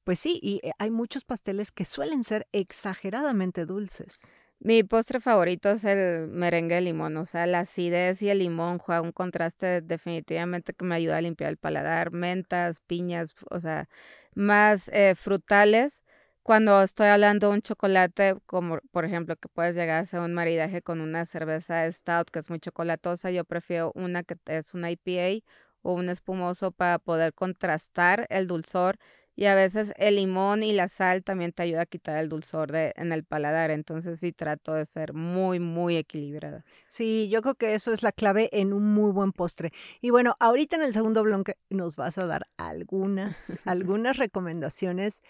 pues 0.03 0.19
sí, 0.19 0.39
y 0.41 0.59
eh, 0.63 0.71
hay 0.79 0.91
muchos 0.91 1.25
pasteles 1.25 1.71
que 1.71 1.85
suelen 1.85 2.23
ser 2.23 2.47
exageradamente 2.51 3.65
dulces. 3.65 4.31
Mi 4.59 4.83
postre 4.83 5.19
favorito 5.19 5.71
es 5.71 5.83
el 5.85 6.27
merengue 6.27 6.75
de 6.75 6.81
limón, 6.81 7.17
o 7.17 7.25
sea, 7.25 7.47
la 7.47 7.61
acidez 7.61 8.21
y 8.21 8.29
el 8.29 8.39
limón 8.39 8.77
juega 8.77 9.01
un 9.01 9.11
contraste 9.11 9.81
definitivamente 9.81 10.73
que 10.73 10.85
me 10.85 10.95
ayuda 10.95 11.17
a 11.17 11.21
limpiar 11.21 11.49
el 11.49 11.57
paladar, 11.57 12.11
mentas, 12.11 12.79
piñas, 12.81 13.33
o 13.49 13.59
sea, 13.59 13.89
más 14.35 14.89
eh, 14.89 15.15
frutales 15.15 16.03
cuando 16.43 16.81
estoy 16.81 17.07
hablando 17.07 17.49
de 17.49 17.53
un 17.53 17.61
chocolate, 17.61 18.35
como 18.47 18.79
por 18.91 19.05
ejemplo 19.05 19.35
que 19.35 19.47
puedes 19.47 19.75
llegar 19.75 20.01
a 20.01 20.05
ser 20.05 20.21
un 20.21 20.33
maridaje 20.33 20.81
con 20.81 20.99
una 20.99 21.25
cerveza 21.25 21.89
stout 21.91 22.29
que 22.31 22.39
es 22.39 22.49
muy 22.49 22.59
chocolatosa, 22.59 23.29
yo 23.31 23.45
prefiero 23.45 23.91
una 23.95 24.23
que 24.23 24.35
es 24.47 24.73
una 24.73 24.89
IPA 24.91 25.45
o 25.83 25.93
un 25.93 26.09
espumoso 26.09 26.71
para 26.71 26.99
poder 26.99 27.33
contrastar 27.33 28.25
el 28.29 28.47
dulzor 28.47 28.97
y 29.41 29.47
a 29.47 29.55
veces 29.55 29.91
el 29.97 30.17
limón 30.17 30.61
y 30.61 30.71
la 30.71 30.87
sal 30.87 31.23
también 31.23 31.51
te 31.51 31.63
ayuda 31.63 31.81
a 31.81 31.85
quitar 31.87 32.17
el 32.17 32.29
dulzor 32.29 32.71
de, 32.71 32.93
en 32.95 33.11
el 33.11 33.23
paladar. 33.23 33.71
Entonces 33.71 34.19
sí 34.19 34.31
trato 34.33 34.73
de 34.75 34.85
ser 34.85 35.13
muy, 35.13 35.59
muy 35.59 35.97
equilibrada. 35.97 36.63
Sí, 36.87 37.27
yo 37.27 37.41
creo 37.41 37.55
que 37.55 37.73
eso 37.73 37.91
es 37.91 38.03
la 38.03 38.11
clave 38.11 38.49
en 38.51 38.71
un 38.71 38.93
muy 38.93 39.11
buen 39.11 39.31
postre. 39.31 39.73
Y 39.99 40.11
bueno, 40.11 40.35
ahorita 40.39 40.75
en 40.75 40.83
el 40.83 40.93
segundo 40.93 41.23
bloque 41.23 41.57
nos 41.71 41.95
vas 41.95 42.19
a 42.19 42.27
dar 42.27 42.45
algunas, 42.57 43.57
algunas 43.65 44.17
recomendaciones 44.17 45.23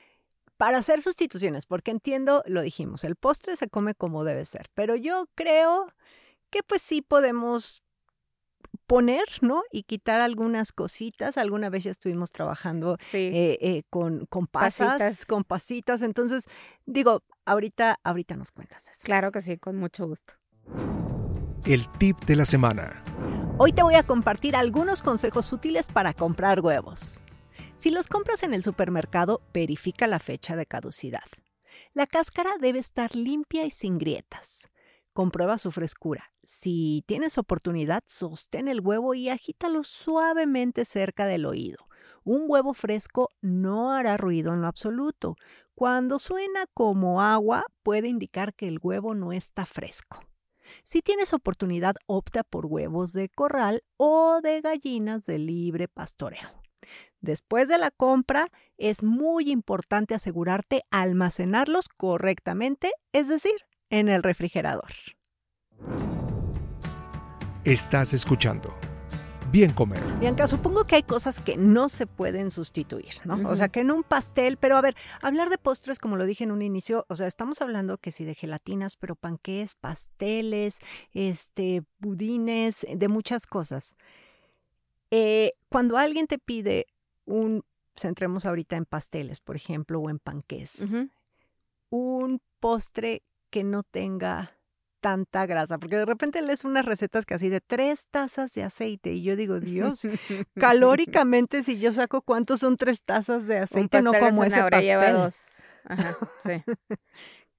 para 0.57 0.79
hacer 0.79 1.01
sustituciones, 1.01 1.65
porque 1.65 1.91
entiendo, 1.91 2.43
lo 2.47 2.63
dijimos, 2.63 3.05
el 3.05 3.15
postre 3.15 3.55
se 3.55 3.69
come 3.69 3.95
como 3.95 4.25
debe 4.25 4.43
ser, 4.43 4.67
pero 4.73 4.97
yo 4.97 5.29
creo 5.35 5.87
que 6.49 6.63
pues 6.63 6.81
sí 6.81 7.01
podemos 7.01 7.81
poner, 8.91 9.23
¿no? 9.39 9.63
Y 9.71 9.83
quitar 9.83 10.19
algunas 10.19 10.73
cositas. 10.73 11.37
Alguna 11.37 11.69
vez 11.69 11.85
ya 11.85 11.91
estuvimos 11.91 12.33
trabajando 12.33 12.97
eh, 13.13 13.57
eh, 13.61 13.83
con, 13.89 14.25
con 14.25 14.47
pasas, 14.47 15.25
con 15.25 15.45
pasitas. 15.45 16.01
Entonces, 16.01 16.49
digo, 16.85 17.23
ahorita, 17.45 18.01
ahorita 18.03 18.35
nos 18.35 18.51
cuentas 18.51 18.89
eso. 18.89 18.99
Claro 19.03 19.31
que 19.31 19.39
sí, 19.39 19.57
con 19.57 19.77
mucho 19.77 20.07
gusto. 20.07 20.33
El 21.63 21.87
tip 21.99 22.19
de 22.25 22.35
la 22.35 22.43
semana. 22.43 23.01
Hoy 23.57 23.71
te 23.71 23.81
voy 23.81 23.95
a 23.95 24.03
compartir 24.03 24.57
algunos 24.57 25.01
consejos 25.01 25.53
útiles 25.53 25.87
para 25.87 26.13
comprar 26.13 26.59
huevos. 26.59 27.21
Si 27.77 27.91
los 27.91 28.07
compras 28.07 28.43
en 28.43 28.53
el 28.53 28.61
supermercado, 28.61 29.39
verifica 29.53 30.05
la 30.05 30.19
fecha 30.19 30.57
de 30.57 30.65
caducidad. 30.65 31.23
La 31.93 32.07
cáscara 32.07 32.51
debe 32.59 32.79
estar 32.79 33.15
limpia 33.15 33.63
y 33.63 33.71
sin 33.71 33.97
grietas. 33.97 34.67
Comprueba 35.13 35.57
su 35.57 35.71
frescura. 35.71 36.31
Si 36.43 37.03
tienes 37.05 37.37
oportunidad, 37.37 38.01
sostén 38.07 38.69
el 38.69 38.79
huevo 38.79 39.13
y 39.13 39.27
agítalo 39.27 39.83
suavemente 39.83 40.85
cerca 40.85 41.25
del 41.25 41.45
oído. 41.45 41.85
Un 42.23 42.45
huevo 42.47 42.73
fresco 42.73 43.29
no 43.41 43.91
hará 43.91 44.15
ruido 44.15 44.53
en 44.53 44.61
lo 44.61 44.67
absoluto. 44.67 45.35
Cuando 45.75 46.17
suena 46.17 46.65
como 46.73 47.21
agua, 47.21 47.65
puede 47.83 48.07
indicar 48.07 48.53
que 48.53 48.67
el 48.67 48.79
huevo 48.81 49.13
no 49.13 49.33
está 49.33 49.65
fresco. 49.65 50.21
Si 50.83 51.01
tienes 51.01 51.33
oportunidad, 51.33 51.95
opta 52.05 52.43
por 52.43 52.65
huevos 52.65 53.11
de 53.11 53.27
corral 53.27 53.83
o 53.97 54.39
de 54.41 54.61
gallinas 54.61 55.25
de 55.25 55.39
libre 55.39 55.89
pastoreo. 55.89 56.47
Después 57.19 57.67
de 57.67 57.77
la 57.77 57.91
compra, 57.91 58.47
es 58.77 59.03
muy 59.03 59.51
importante 59.51 60.15
asegurarte 60.15 60.83
almacenarlos 60.89 61.89
correctamente, 61.89 62.91
es 63.11 63.27
decir, 63.27 63.55
en 63.91 64.09
el 64.09 64.23
refrigerador. 64.23 64.91
Estás 67.63 68.13
escuchando. 68.13 68.75
Bien 69.51 69.73
comer. 69.73 70.01
Bianca, 70.21 70.47
supongo 70.47 70.85
que 70.85 70.95
hay 70.95 71.03
cosas 71.03 71.41
que 71.41 71.57
no 71.57 71.89
se 71.89 72.07
pueden 72.07 72.51
sustituir, 72.51 73.15
¿no? 73.25 73.49
O 73.49 73.55
sea, 73.57 73.67
que 73.67 73.81
en 73.81 73.91
un 73.91 74.01
pastel, 74.01 74.55
pero 74.55 74.77
a 74.77 74.81
ver, 74.81 74.95
hablar 75.21 75.49
de 75.49 75.57
postres, 75.57 75.99
como 75.99 76.15
lo 76.15 76.25
dije 76.25 76.45
en 76.45 76.51
un 76.51 76.61
inicio, 76.61 77.05
o 77.09 77.15
sea, 77.15 77.27
estamos 77.27 77.61
hablando 77.61 77.97
que 77.97 78.11
sí 78.11 78.23
de 78.23 78.33
gelatinas, 78.33 78.95
pero 78.95 79.15
panqués, 79.15 79.75
pasteles, 79.75 80.79
este, 81.13 81.83
budines, 81.99 82.87
de 82.95 83.07
muchas 83.09 83.45
cosas. 83.45 83.97
Eh, 85.11 85.51
cuando 85.67 85.97
alguien 85.97 86.27
te 86.27 86.39
pide 86.39 86.87
un, 87.25 87.65
centremos 87.97 88.45
ahorita 88.45 88.77
en 88.77 88.85
pasteles, 88.85 89.41
por 89.41 89.57
ejemplo, 89.57 89.99
o 89.99 90.09
en 90.09 90.19
panqués, 90.19 90.81
un 91.89 92.41
postre 92.61 93.21
que 93.51 93.63
no 93.63 93.83
tenga 93.83 94.57
tanta 95.01 95.45
grasa, 95.45 95.77
porque 95.79 95.97
de 95.97 96.05
repente 96.05 96.41
lees 96.41 96.63
unas 96.63 96.85
recetas 96.85 97.25
que 97.25 97.33
así 97.33 97.49
de 97.49 97.59
tres 97.59 98.07
tazas 98.09 98.53
de 98.53 98.63
aceite 98.63 99.11
y 99.13 99.23
yo 99.23 99.35
digo, 99.35 99.59
Dios, 99.59 100.01
calóricamente 100.55 101.63
si 101.63 101.79
yo 101.79 101.91
saco 101.91 102.21
cuántos 102.21 102.59
son 102.61 102.77
tres 102.77 103.01
tazas 103.03 103.47
de 103.47 103.59
aceite, 103.59 104.01
no 104.01 104.13
como 104.13 104.43
ese 104.43 104.59
pastel. 104.59 104.81
Lleva 104.81 105.11
dos. 105.11 105.61
Ajá, 105.85 106.17
sí. 106.43 106.63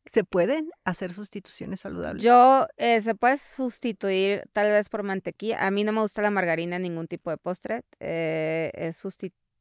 ¿Se 0.06 0.25
pueden 0.25 0.70
hacer 0.84 1.12
sustituciones 1.12 1.80
saludables? 1.80 2.22
Yo, 2.22 2.66
eh, 2.76 3.00
se 3.00 3.14
puede 3.14 3.38
sustituir 3.38 4.42
tal 4.52 4.70
vez 4.70 4.88
por 4.88 5.04
mantequilla. 5.04 5.64
A 5.64 5.70
mí 5.70 5.84
no 5.84 5.92
me 5.92 6.00
gusta 6.00 6.22
la 6.22 6.30
margarina 6.30 6.76
en 6.76 6.82
ningún 6.82 7.06
tipo 7.06 7.30
de 7.30 7.37
postre. 7.37 7.82
Eh, 8.00 8.72
es 8.75 9.04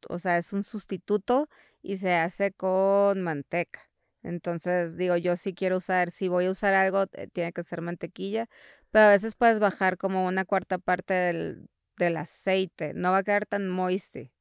o 0.09 0.19
sea, 0.19 0.37
es 0.37 0.51
un 0.51 0.63
sustituto 0.63 1.47
y 1.83 1.97
se 1.97 2.13
hace 2.15 2.51
con 2.51 3.21
manteca. 3.21 3.90
Entonces, 4.23 4.97
digo, 4.97 5.17
yo 5.17 5.35
sí 5.35 5.53
quiero 5.53 5.77
usar, 5.77 6.11
si 6.11 6.27
voy 6.27 6.45
a 6.45 6.51
usar 6.51 6.73
algo, 6.73 7.05
eh, 7.13 7.27
tiene 7.31 7.53
que 7.53 7.63
ser 7.63 7.81
mantequilla, 7.81 8.47
pero 8.91 9.05
a 9.07 9.09
veces 9.09 9.35
puedes 9.35 9.59
bajar 9.59 9.97
como 9.97 10.25
una 10.27 10.45
cuarta 10.45 10.77
parte 10.77 11.13
del, 11.13 11.69
del 11.97 12.17
aceite. 12.17 12.93
No 12.93 13.11
va 13.11 13.19
a 13.19 13.23
quedar 13.23 13.45
tan 13.45 13.69
moisty, 13.69 14.31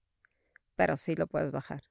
pero 0.76 0.96
sí 0.96 1.16
lo 1.16 1.26
puedes 1.28 1.52
bajar. 1.52 1.82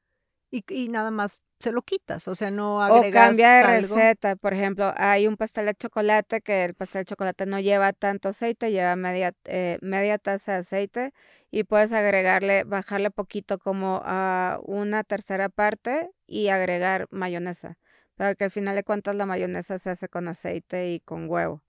Y, 0.52 0.64
y 0.70 0.90
nada 0.90 1.12
más 1.12 1.40
se 1.60 1.72
lo 1.72 1.82
quitas, 1.82 2.28
o 2.28 2.36
sea, 2.36 2.52
no 2.52 2.82
agregas 2.82 3.22
O 3.24 3.28
cambia 3.28 3.50
de 3.56 3.64
receta, 3.64 4.36
por 4.38 4.54
ejemplo, 4.54 4.94
hay 4.98 5.28
un 5.28 5.36
pastel 5.36 5.66
de 5.66 5.76
chocolate 5.76 6.42
que 6.42 6.64
el 6.66 6.74
pastel 6.74 7.02
de 7.02 7.06
chocolate 7.06 7.46
no 7.46 7.60
lleva 7.60 7.92
tanto 7.94 8.30
aceite, 8.30 8.72
lleva 8.72 8.96
media, 8.96 9.34
eh, 9.46 9.78
media 9.82 10.18
taza 10.18 10.54
de 10.54 10.58
aceite 10.60 11.12
y 11.52 11.66
puedes 11.66 11.92
agregarle, 11.94 12.64
bajarle 12.64 13.12
poquito 13.12 13.60
como 13.60 14.02
a 14.06 14.60
una 14.64 15.04
tercera 15.04 15.50
parte 15.50 16.10
y 16.26 16.48
agregar 16.48 17.08
mayonesa, 17.12 17.78
pero 18.16 18.36
que 18.36 18.46
al 18.46 18.52
final 18.52 18.76
de 18.76 18.84
cuentas 18.84 19.16
la 19.16 19.26
mayonesa 19.26 19.78
se 19.78 19.90
hace 19.90 20.08
con 20.08 20.28
aceite 20.30 20.92
y 20.92 21.02
con 21.02 21.30
huevo, 21.30 21.64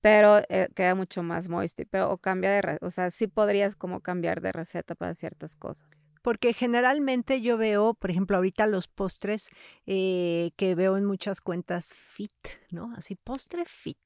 pero 0.00 0.40
eh, 0.48 0.68
queda 0.74 0.94
mucho 0.94 1.22
más 1.22 1.48
moisty, 1.48 1.84
pero 1.84 2.10
o 2.10 2.18
cambia 2.18 2.50
de, 2.52 2.78
o 2.82 2.90
sea, 2.90 3.10
sí 3.10 3.26
podrías 3.28 3.76
como 3.76 4.00
cambiar 4.00 4.40
de 4.40 4.52
receta 4.52 4.94
para 4.94 5.14
ciertas 5.14 5.56
cosas 5.56 5.88
porque 6.26 6.52
generalmente 6.52 7.40
yo 7.40 7.56
veo, 7.56 7.94
por 7.94 8.10
ejemplo, 8.10 8.36
ahorita 8.36 8.66
los 8.66 8.88
postres 8.88 9.48
eh, 9.86 10.50
que 10.56 10.74
veo 10.74 10.96
en 10.96 11.04
muchas 11.04 11.40
cuentas 11.40 11.94
fit, 11.94 12.32
¿no? 12.72 12.92
Así, 12.96 13.14
postre 13.14 13.64
fit. 13.64 13.96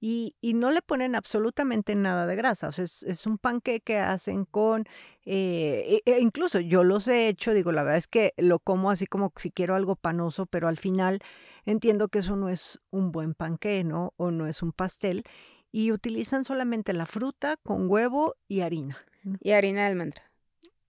Y, 0.00 0.36
y 0.40 0.54
no 0.54 0.70
le 0.70 0.80
ponen 0.80 1.14
absolutamente 1.14 1.94
nada 1.96 2.26
de 2.26 2.34
grasa. 2.34 2.68
O 2.68 2.72
sea, 2.72 2.84
es, 2.84 3.26
un 3.26 3.36
panque 3.36 3.80
que 3.80 3.98
hacen 3.98 4.46
con, 4.46 4.86
eh, 5.26 6.00
e, 6.06 6.10
e 6.10 6.20
incluso 6.20 6.60
yo 6.60 6.82
los 6.82 7.06
he 7.08 7.28
hecho, 7.28 7.52
digo, 7.52 7.72
la 7.72 7.82
verdad 7.82 7.98
es 7.98 8.06
que 8.06 8.32
lo 8.38 8.58
como 8.60 8.90
así 8.90 9.04
como 9.04 9.30
si 9.36 9.50
quiero 9.50 9.74
algo 9.74 9.96
panoso, 9.96 10.46
pero 10.46 10.66
al 10.66 10.78
final 10.78 11.20
entiendo 11.66 12.08
que 12.08 12.20
eso 12.20 12.36
no 12.36 12.48
es 12.48 12.80
un 12.88 13.12
buen 13.12 13.34
panque, 13.34 13.84
¿no? 13.84 14.14
O 14.16 14.30
no 14.30 14.46
es 14.46 14.62
un 14.62 14.72
pastel. 14.72 15.24
Y 15.70 15.92
utilizan 15.92 16.42
solamente 16.42 16.94
la 16.94 17.04
fruta 17.04 17.58
con 17.58 17.90
huevo 17.90 18.36
y 18.48 18.62
harina. 18.62 18.96
Y 19.42 19.50
harina 19.50 19.82
de 19.82 19.88
almendra 19.88 20.29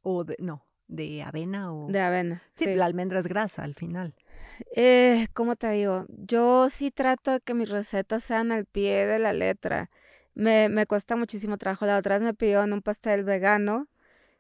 o 0.01 0.23
de, 0.23 0.35
no, 0.39 0.65
de 0.87 1.23
avena 1.23 1.73
o... 1.73 1.87
De 1.87 1.99
avena. 1.99 2.43
Sí, 2.49 2.75
la 2.75 2.85
almendra 2.85 3.19
es 3.19 3.27
grasa 3.27 3.63
al 3.63 3.75
final. 3.75 4.15
Eh, 4.75 5.27
¿Cómo 5.33 5.55
te 5.55 5.69
digo? 5.71 6.05
Yo 6.09 6.69
sí 6.69 6.91
trato 6.91 7.31
de 7.31 7.39
que 7.41 7.53
mis 7.53 7.69
recetas 7.69 8.23
sean 8.23 8.51
al 8.51 8.65
pie 8.65 9.05
de 9.05 9.19
la 9.19 9.33
letra. 9.33 9.89
Me, 10.33 10.69
me 10.69 10.85
cuesta 10.85 11.15
muchísimo 11.15 11.57
trabajo. 11.57 11.85
La 11.85 11.97
otra 11.97 12.15
vez 12.15 12.23
me 12.23 12.33
pidieron 12.33 12.73
un 12.73 12.81
pastel 12.81 13.23
vegano 13.23 13.87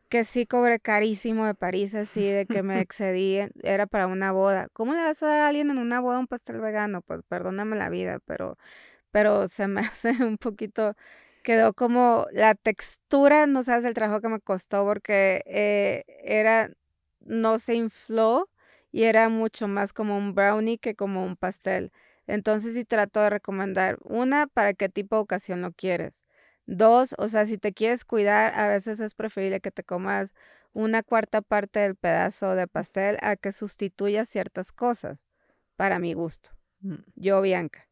que 0.09 0.25
sí 0.25 0.45
cobré 0.45 0.81
carísimo 0.81 1.45
de 1.45 1.55
París, 1.55 1.95
así 1.95 2.21
de 2.21 2.45
que 2.45 2.63
me 2.63 2.79
excedí, 2.81 3.39
era 3.63 3.87
para 3.87 4.07
una 4.07 4.33
boda. 4.33 4.67
¿Cómo 4.73 4.93
le 4.93 5.01
vas 5.01 5.23
a 5.23 5.27
dar 5.27 5.41
a 5.41 5.47
alguien 5.47 5.69
en 5.71 5.77
una 5.77 6.01
boda 6.01 6.19
un 6.19 6.27
pastel 6.27 6.59
vegano? 6.59 7.01
Pues 7.01 7.21
perdóname 7.29 7.77
la 7.77 7.89
vida, 7.89 8.19
pero 8.25 8.57
pero 9.11 9.47
se 9.47 9.67
me 9.67 9.81
hace 9.81 10.11
un 10.23 10.37
poquito, 10.37 10.95
quedó 11.41 11.73
como 11.73 12.27
la 12.31 12.55
textura, 12.55 13.47
no 13.47 13.63
sabes 13.63 13.85
el 13.85 13.93
trabajo 13.93 14.21
que 14.21 14.29
me 14.29 14.39
costó 14.39 14.85
porque 14.85 15.43
eh, 15.45 16.03
era, 16.23 16.71
no 17.21 17.59
se 17.59 17.75
infló 17.75 18.49
y 18.91 19.03
era 19.03 19.29
mucho 19.29 19.67
más 19.67 19.93
como 19.93 20.17
un 20.17 20.33
brownie 20.33 20.77
que 20.77 20.95
como 20.95 21.25
un 21.25 21.35
pastel. 21.37 21.91
Entonces 22.27 22.75
sí 22.75 22.85
trato 22.85 23.19
de 23.21 23.29
recomendar 23.29 23.97
una 24.03 24.47
para 24.47 24.73
qué 24.73 24.89
tipo 24.89 25.15
de 25.15 25.21
ocasión 25.23 25.61
lo 25.61 25.71
quieres. 25.71 26.23
Dos, 26.65 27.15
o 27.17 27.27
sea, 27.27 27.45
si 27.45 27.57
te 27.57 27.73
quieres 27.73 28.05
cuidar, 28.05 28.53
a 28.55 28.67
veces 28.67 28.99
es 28.99 29.13
preferible 29.15 29.59
que 29.59 29.71
te 29.71 29.83
comas 29.83 30.33
una 30.73 31.03
cuarta 31.03 31.41
parte 31.41 31.79
del 31.79 31.95
pedazo 31.95 32.55
de 32.55 32.67
pastel 32.67 33.17
a 33.21 33.35
que 33.35 33.51
sustituyas 33.51 34.29
ciertas 34.29 34.71
cosas, 34.71 35.19
para 35.75 35.99
mi 35.99 36.13
gusto. 36.13 36.51
Mm. 36.81 37.03
Yo, 37.15 37.41
Bianca. 37.41 37.90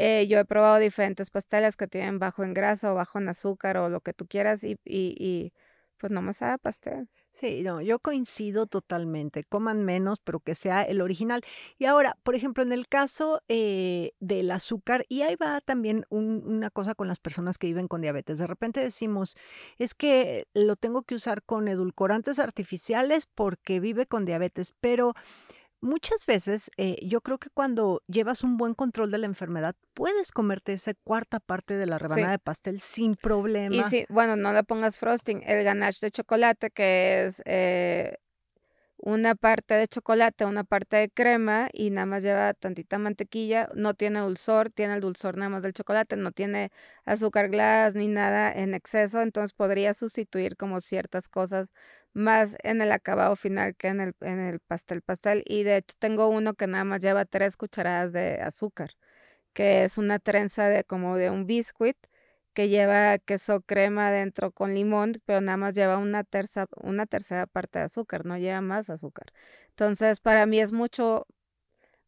Eh, 0.00 0.28
yo 0.28 0.38
he 0.38 0.44
probado 0.44 0.78
diferentes 0.78 1.28
pasteles 1.28 1.76
que 1.76 1.88
tienen 1.88 2.20
bajo 2.20 2.44
en 2.44 2.54
grasa 2.54 2.92
o 2.92 2.94
bajo 2.94 3.18
en 3.18 3.28
azúcar 3.28 3.76
o 3.78 3.88
lo 3.88 4.00
que 4.00 4.12
tú 4.12 4.28
quieras 4.28 4.62
y, 4.62 4.76
y, 4.84 5.52
pues 5.98 6.12
no 6.12 6.22
me 6.22 6.32
sabe 6.32 6.56
pastel. 6.58 7.08
Sí, 7.32 7.62
no, 7.62 7.80
yo 7.80 7.98
coincido 7.98 8.66
totalmente. 8.66 9.42
Coman 9.42 9.84
menos, 9.84 10.20
pero 10.20 10.38
que 10.38 10.54
sea 10.54 10.82
el 10.82 11.00
original. 11.00 11.42
Y 11.78 11.86
ahora, 11.86 12.16
por 12.22 12.36
ejemplo, 12.36 12.62
en 12.62 12.70
el 12.70 12.86
caso 12.86 13.42
eh, 13.48 14.12
del 14.20 14.52
azúcar, 14.52 15.04
y 15.08 15.22
ahí 15.22 15.34
va 15.34 15.60
también 15.60 16.06
una 16.10 16.70
cosa 16.70 16.94
con 16.94 17.08
las 17.08 17.18
personas 17.18 17.58
que 17.58 17.66
viven 17.66 17.88
con 17.88 18.00
diabetes. 18.00 18.38
De 18.38 18.46
repente 18.46 18.80
decimos, 18.80 19.36
es 19.78 19.94
que 19.94 20.46
lo 20.54 20.76
tengo 20.76 21.02
que 21.02 21.16
usar 21.16 21.42
con 21.42 21.66
edulcorantes 21.66 22.38
artificiales 22.38 23.26
porque 23.26 23.80
vive 23.80 24.06
con 24.06 24.24
diabetes, 24.24 24.72
pero 24.80 25.14
Muchas 25.80 26.26
veces 26.26 26.70
eh, 26.76 26.96
yo 27.06 27.20
creo 27.20 27.38
que 27.38 27.50
cuando 27.50 28.02
llevas 28.08 28.42
un 28.42 28.56
buen 28.56 28.74
control 28.74 29.12
de 29.12 29.18
la 29.18 29.26
enfermedad, 29.26 29.76
puedes 29.94 30.32
comerte 30.32 30.72
esa 30.72 30.92
cuarta 31.04 31.38
parte 31.38 31.76
de 31.76 31.86
la 31.86 31.98
rebanada 31.98 32.32
de 32.32 32.38
pastel 32.40 32.80
sin 32.80 33.14
problema. 33.14 33.74
Y 33.74 33.82
sí, 33.84 34.04
bueno, 34.08 34.34
no 34.34 34.52
le 34.52 34.64
pongas 34.64 34.98
frosting, 34.98 35.42
el 35.46 35.62
ganache 35.62 36.06
de 36.06 36.10
chocolate 36.10 36.70
que 36.70 37.26
es 37.26 37.42
eh, 37.44 38.16
una 38.96 39.36
parte 39.36 39.74
de 39.74 39.86
chocolate, 39.86 40.44
una 40.44 40.64
parte 40.64 40.96
de 40.96 41.10
crema 41.10 41.68
y 41.72 41.90
nada 41.90 42.06
más 42.06 42.24
lleva 42.24 42.52
tantita 42.54 42.98
mantequilla, 42.98 43.68
no 43.74 43.94
tiene 43.94 44.18
dulzor, 44.18 44.70
tiene 44.70 44.94
el 44.94 45.00
dulzor 45.00 45.36
nada 45.36 45.48
más 45.48 45.62
del 45.62 45.72
chocolate, 45.72 46.16
no 46.16 46.32
tiene 46.32 46.70
azúcar 47.04 47.48
glass 47.48 47.94
ni 47.94 48.08
nada 48.08 48.52
en 48.52 48.74
exceso, 48.74 49.20
entonces 49.22 49.52
podría 49.52 49.94
sustituir 49.94 50.56
como 50.56 50.80
ciertas 50.80 51.28
cosas 51.28 51.72
más 52.14 52.56
en 52.62 52.82
el 52.82 52.92
acabado 52.92 53.36
final 53.36 53.76
que 53.76 53.88
en 53.88 54.00
el, 54.00 54.14
en 54.20 54.40
el 54.40 54.60
pastel 54.60 55.02
pastel. 55.02 55.44
Y 55.46 55.62
de 55.64 55.78
hecho 55.78 55.96
tengo 55.98 56.28
uno 56.28 56.54
que 56.54 56.66
nada 56.66 56.84
más 56.84 57.00
lleva 57.02 57.24
tres 57.24 57.56
cucharadas 57.56 58.12
de 58.12 58.40
azúcar, 58.42 58.92
que 59.54 59.84
es 59.84 59.98
una 59.98 60.18
trenza 60.18 60.68
de 60.68 60.84
como 60.84 61.16
de 61.16 61.30
un 61.30 61.46
biscuit 61.46 61.96
que 62.58 62.68
lleva 62.68 63.18
queso 63.18 63.60
crema 63.62 64.10
dentro 64.10 64.50
con 64.52 64.74
limón, 64.74 65.22
pero 65.26 65.40
nada 65.40 65.56
más 65.56 65.74
lleva 65.74 65.98
una, 65.98 66.24
terza, 66.24 66.66
una 66.82 67.06
tercera 67.06 67.46
parte 67.46 67.78
de 67.78 67.84
azúcar, 67.86 68.26
no 68.26 68.36
lleva 68.36 68.60
más 68.60 68.90
azúcar. 68.90 69.28
Entonces, 69.70 70.20
para 70.20 70.44
mí 70.46 70.60
es 70.60 70.72
mucho 70.72 71.26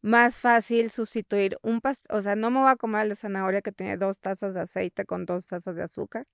más 0.01 0.41
fácil 0.41 0.89
sustituir 0.91 1.57
un 1.61 1.81
pastel, 1.81 2.17
o 2.17 2.21
sea, 2.21 2.35
no 2.35 2.49
me 2.51 2.59
voy 2.59 2.69
a 2.69 2.75
comer 2.75 3.03
el 3.03 3.09
de 3.09 3.15
zanahoria 3.15 3.61
que 3.61 3.71
tiene 3.71 3.97
dos 3.97 4.19
tazas 4.19 4.55
de 4.55 4.61
aceite 4.61 5.05
con 5.05 5.25
dos 5.25 5.45
tazas 5.45 5.75
de 5.75 5.83
azúcar, 5.83 6.27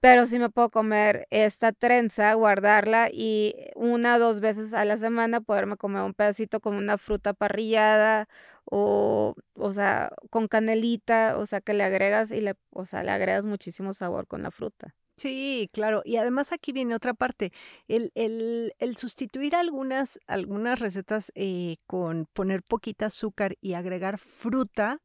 pero 0.00 0.26
sí 0.26 0.38
me 0.38 0.50
puedo 0.50 0.70
comer 0.70 1.26
esta 1.30 1.72
trenza, 1.72 2.32
guardarla 2.34 3.08
y 3.12 3.54
una 3.74 4.16
o 4.16 4.18
dos 4.18 4.40
veces 4.40 4.74
a 4.74 4.84
la 4.84 4.96
semana 4.96 5.40
poderme 5.40 5.76
comer 5.76 6.02
un 6.02 6.14
pedacito 6.14 6.60
con 6.60 6.74
una 6.76 6.98
fruta 6.98 7.32
parrillada 7.32 8.28
o, 8.64 9.34
o 9.54 9.72
sea, 9.72 10.10
con 10.30 10.48
canelita, 10.48 11.38
o 11.38 11.46
sea, 11.46 11.60
que 11.60 11.74
le 11.74 11.84
agregas 11.84 12.30
y 12.30 12.40
le, 12.40 12.54
o 12.70 12.84
sea, 12.84 13.02
le 13.02 13.10
agregas 13.10 13.44
muchísimo 13.46 13.92
sabor 13.92 14.26
con 14.26 14.42
la 14.42 14.50
fruta. 14.50 14.94
Sí, 15.16 15.70
claro. 15.72 16.02
Y 16.04 16.16
además 16.16 16.52
aquí 16.52 16.72
viene 16.72 16.94
otra 16.94 17.14
parte. 17.14 17.50
El, 17.88 18.12
el, 18.14 18.74
el 18.78 18.96
sustituir 18.98 19.56
algunas, 19.56 20.20
algunas 20.26 20.78
recetas 20.78 21.32
eh, 21.34 21.76
con 21.86 22.26
poner 22.34 22.62
poquita 22.62 23.06
azúcar 23.06 23.56
y 23.62 23.72
agregar 23.72 24.18
fruta, 24.18 25.00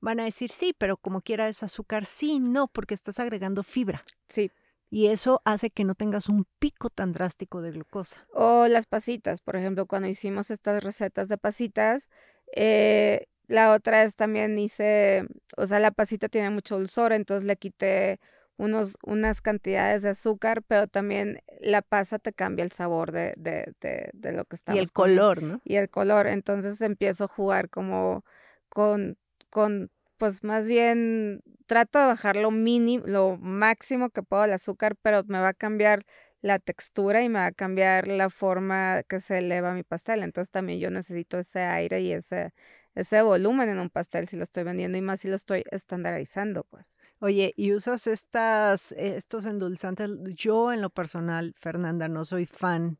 van 0.00 0.20
a 0.20 0.24
decir, 0.24 0.50
sí, 0.50 0.74
pero 0.76 0.96
como 0.96 1.20
quiera 1.20 1.48
es 1.48 1.62
azúcar, 1.62 2.06
sí, 2.06 2.40
no, 2.40 2.68
porque 2.68 2.94
estás 2.94 3.18
agregando 3.20 3.62
fibra. 3.62 4.04
Sí. 4.28 4.50
Y 4.90 5.06
eso 5.06 5.40
hace 5.44 5.70
que 5.70 5.84
no 5.84 5.94
tengas 5.94 6.28
un 6.28 6.46
pico 6.58 6.90
tan 6.90 7.12
drástico 7.12 7.62
de 7.62 7.70
glucosa. 7.70 8.26
O 8.32 8.66
las 8.66 8.86
pasitas, 8.86 9.40
por 9.40 9.56
ejemplo, 9.56 9.86
cuando 9.86 10.08
hicimos 10.08 10.50
estas 10.50 10.82
recetas 10.82 11.28
de 11.28 11.38
pasitas, 11.38 12.08
eh, 12.56 13.26
la 13.46 13.72
otra 13.72 14.02
es 14.02 14.16
también 14.16 14.58
hice, 14.58 15.26
o 15.56 15.66
sea, 15.66 15.78
la 15.78 15.92
pasita 15.92 16.28
tiene 16.28 16.50
mucho 16.50 16.78
dulzor, 16.78 17.12
entonces 17.12 17.46
le 17.46 17.56
quité 17.56 18.18
unos, 18.56 18.96
unas 19.04 19.40
cantidades 19.40 20.02
de 20.02 20.10
azúcar, 20.10 20.62
pero 20.62 20.86
también 20.86 21.40
la 21.60 21.82
pasa 21.82 22.18
te 22.18 22.32
cambia 22.32 22.64
el 22.64 22.72
sabor 22.72 23.12
de, 23.12 23.32
de, 23.36 23.72
de, 23.80 24.10
de 24.12 24.32
lo 24.32 24.44
que 24.44 24.56
está. 24.56 24.74
Y 24.74 24.78
el 24.78 24.92
color, 24.92 25.42
¿no? 25.42 25.60
Y 25.64 25.76
el 25.76 25.88
color, 25.88 26.26
entonces 26.26 26.80
empiezo 26.80 27.24
a 27.24 27.28
jugar 27.28 27.70
como 27.70 28.24
con 28.68 29.16
con, 29.50 29.90
pues 30.16 30.44
más 30.44 30.66
bien 30.66 31.42
trato 31.66 31.98
de 31.98 32.06
bajar 32.06 32.36
lo 32.36 32.50
mínimo, 32.50 33.06
lo 33.06 33.36
máximo 33.38 34.10
que 34.10 34.22
puedo 34.22 34.44
el 34.44 34.52
azúcar, 34.52 34.96
pero 35.02 35.22
me 35.26 35.38
va 35.38 35.48
a 35.48 35.54
cambiar 35.54 36.04
la 36.42 36.58
textura 36.58 37.22
y 37.22 37.28
me 37.28 37.38
va 37.38 37.46
a 37.46 37.52
cambiar 37.52 38.08
la 38.08 38.30
forma 38.30 39.02
que 39.08 39.20
se 39.20 39.38
eleva 39.38 39.74
mi 39.74 39.82
pastel. 39.82 40.22
Entonces 40.22 40.50
también 40.50 40.80
yo 40.80 40.90
necesito 40.90 41.38
ese 41.38 41.60
aire 41.60 42.00
y 42.00 42.12
ese, 42.12 42.52
ese 42.94 43.22
volumen 43.22 43.68
en 43.68 43.78
un 43.78 43.90
pastel 43.90 44.28
si 44.28 44.36
lo 44.36 44.42
estoy 44.42 44.64
vendiendo 44.64 44.96
y 44.96 45.02
más 45.02 45.20
si 45.20 45.28
lo 45.28 45.36
estoy 45.36 45.64
estandarizando, 45.70 46.64
pues. 46.64 46.96
Oye, 47.20 47.52
¿y 47.56 47.72
usas 47.72 48.06
estas, 48.06 48.92
estos 48.92 49.44
endulzantes? 49.44 50.10
Yo 50.34 50.72
en 50.72 50.80
lo 50.80 50.88
personal, 50.88 51.54
Fernanda, 51.60 52.08
no 52.08 52.24
soy 52.24 52.46
fan 52.46 52.98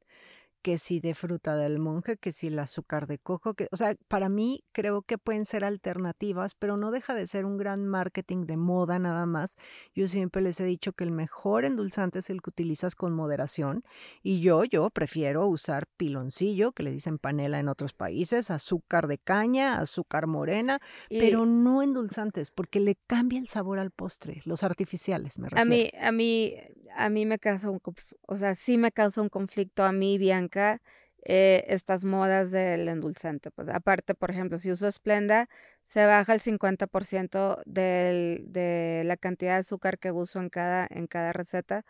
que 0.62 0.78
si 0.78 1.00
de 1.00 1.14
fruta 1.14 1.56
del 1.56 1.78
monje, 1.78 2.16
que 2.16 2.32
si 2.32 2.48
el 2.48 2.58
azúcar 2.58 3.06
de 3.06 3.18
coco, 3.18 3.54
que, 3.54 3.68
o 3.70 3.76
sea, 3.76 3.96
para 4.08 4.28
mí 4.28 4.64
creo 4.72 5.02
que 5.02 5.18
pueden 5.18 5.44
ser 5.44 5.64
alternativas, 5.64 6.54
pero 6.54 6.76
no 6.76 6.90
deja 6.90 7.14
de 7.14 7.26
ser 7.26 7.44
un 7.44 7.56
gran 7.56 7.86
marketing 7.86 8.46
de 8.46 8.56
moda 8.56 8.98
nada 8.98 9.26
más. 9.26 9.56
Yo 9.94 10.06
siempre 10.06 10.42
les 10.42 10.60
he 10.60 10.64
dicho 10.64 10.92
que 10.92 11.04
el 11.04 11.10
mejor 11.10 11.64
endulzante 11.64 12.18
es 12.18 12.30
el 12.30 12.42
que 12.42 12.50
utilizas 12.50 12.94
con 12.94 13.12
moderación 13.12 13.84
y 14.22 14.40
yo, 14.40 14.64
yo 14.64 14.90
prefiero 14.90 15.46
usar 15.46 15.86
piloncillo, 15.96 16.72
que 16.72 16.82
le 16.82 16.90
dicen 16.90 17.18
panela 17.18 17.58
en 17.58 17.68
otros 17.68 17.92
países, 17.92 18.50
azúcar 18.50 19.06
de 19.06 19.18
caña, 19.18 19.78
azúcar 19.78 20.26
morena, 20.26 20.80
pero 21.08 21.46
no 21.46 21.82
endulzantes, 21.82 22.50
porque 22.50 22.80
le 22.80 22.96
cambia 23.06 23.38
el 23.38 23.48
sabor 23.48 23.78
al 23.78 23.90
postre, 23.90 24.42
los 24.44 24.62
artificiales, 24.62 25.38
me 25.38 25.48
refiero. 25.48 25.62
A 25.62 25.64
mí, 25.64 25.90
a 26.00 26.12
mí, 26.12 26.54
a 26.94 27.08
mí 27.10 27.26
me 27.26 27.38
causa 27.38 27.70
un, 27.70 27.80
o 28.26 28.36
sea, 28.36 28.54
sí 28.54 28.78
me 28.78 28.92
causa 28.92 29.22
un 29.22 29.28
conflicto 29.28 29.84
a 29.84 29.92
mí, 29.92 30.18
Bianca, 30.18 30.80
eh, 31.24 31.64
estas 31.68 32.04
modas 32.04 32.50
del 32.50 32.88
endulzante. 32.88 33.50
Pues 33.50 33.68
aparte, 33.68 34.14
por 34.14 34.30
ejemplo, 34.30 34.58
si 34.58 34.70
uso 34.70 34.90
Splenda, 34.90 35.48
se 35.84 36.06
baja 36.06 36.32
el 36.34 36.40
50% 36.40 37.60
del, 37.66 38.44
de 38.48 39.02
la 39.04 39.16
cantidad 39.16 39.54
de 39.54 39.58
azúcar 39.60 39.98
que 39.98 40.12
uso 40.12 40.40
en 40.40 40.48
cada, 40.50 40.86
en 40.90 41.06
cada 41.06 41.32
receta, 41.32 41.84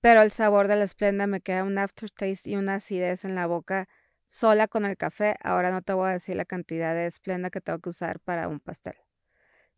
pero 0.00 0.22
el 0.22 0.30
sabor 0.32 0.68
de 0.68 0.76
la 0.76 0.86
Splenda 0.86 1.26
me 1.26 1.40
queda 1.40 1.64
un 1.64 1.78
aftertaste 1.78 2.50
y 2.50 2.56
una 2.56 2.76
acidez 2.76 3.24
en 3.24 3.34
la 3.34 3.46
boca 3.46 3.88
sola 4.26 4.68
con 4.68 4.84
el 4.84 4.96
café. 4.96 5.36
Ahora 5.42 5.70
no 5.70 5.82
te 5.82 5.92
voy 5.94 6.10
a 6.10 6.12
decir 6.12 6.36
la 6.36 6.44
cantidad 6.44 6.94
de 6.94 7.10
Splenda 7.10 7.50
que 7.50 7.60
tengo 7.60 7.78
que 7.80 7.90
usar 7.90 8.20
para 8.20 8.48
un 8.48 8.60
pastel. 8.60 9.03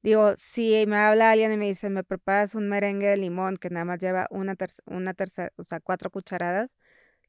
Digo, 0.03 0.35
si 0.37 0.85
me 0.87 0.97
habla 0.97 1.33
alguien 1.33 1.53
y 1.53 1.57
me 1.57 1.67
dice, 1.67 1.91
me 1.91 2.05
preparas 2.05 2.55
un 2.55 2.69
merengue 2.69 3.09
de 3.09 3.17
limón 3.17 3.57
que 3.57 3.71
nada 3.71 3.85
más 3.85 3.99
lleva 3.99 4.29
una, 4.31 4.57
una 4.87 5.15
tercera, 5.15 5.53
o 5.57 5.65
sea, 5.65 5.81
cuatro 5.81 6.11
cucharadas, 6.11 6.77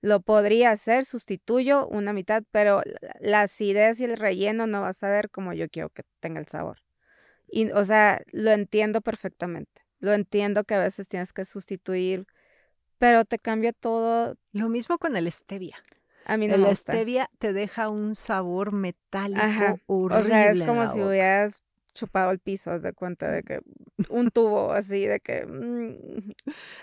lo 0.01 0.21
podría 0.21 0.71
hacer, 0.71 1.06
sustituyo 1.06 1.88
una 1.88 2.13
mitad, 2.13 2.43
pero 2.51 2.82
la 3.19 3.41
acidez 3.41 3.99
y 3.99 4.06
el 4.06 4.17
relleno 4.17 4.67
no 4.67 4.82
va 4.82 4.89
a 4.89 4.93
saber 4.93 5.30
como 5.30 5.53
yo 5.53 5.69
quiero 5.69 5.89
que 5.89 6.03
tenga 6.19 6.39
el 6.39 6.47
sabor. 6.47 6.84
Y, 7.47 7.71
o 7.71 7.84
sea, 7.84 8.21
lo 8.32 8.51
entiendo 8.51 9.01
perfectamente. 9.01 9.82
Lo 9.99 10.13
entiendo 10.13 10.63
que 10.63 10.75
a 10.75 10.80
veces 10.80 11.08
tienes 11.08 11.34
que 11.34 11.45
sustituir, 11.45 12.27
pero 12.99 13.25
te 13.25 13.39
cambia 13.39 13.73
todo. 13.73 14.38
Lo 14.51 14.69
mismo 14.69 14.97
con 14.97 15.15
el 15.15 15.32
stevia. 15.32 15.77
A 16.25 16.38
mí 16.38 16.47
no 16.47 16.56
el 16.56 16.62
me 16.62 16.67
gusta. 16.69 16.91
stevia 16.91 17.30
te 17.39 17.53
deja 17.53 17.89
un 17.89 18.13
sabor 18.13 18.73
metálico 18.73 19.80
horrible. 19.88 20.25
O 20.25 20.27
sea, 20.27 20.51
es 20.51 20.62
como 20.63 20.86
si 20.88 21.01
hubieras 21.01 21.63
chupado 21.97 22.31
el 22.31 22.39
piso, 22.39 22.71
haz 22.71 22.83
de 22.83 22.93
cuenta 22.93 23.29
de 23.29 23.43
que 23.43 23.62
un 24.10 24.29
tubo 24.29 24.71
así, 24.71 25.05
de 25.05 25.19
que... 25.19 25.45
Mm, 25.45 26.31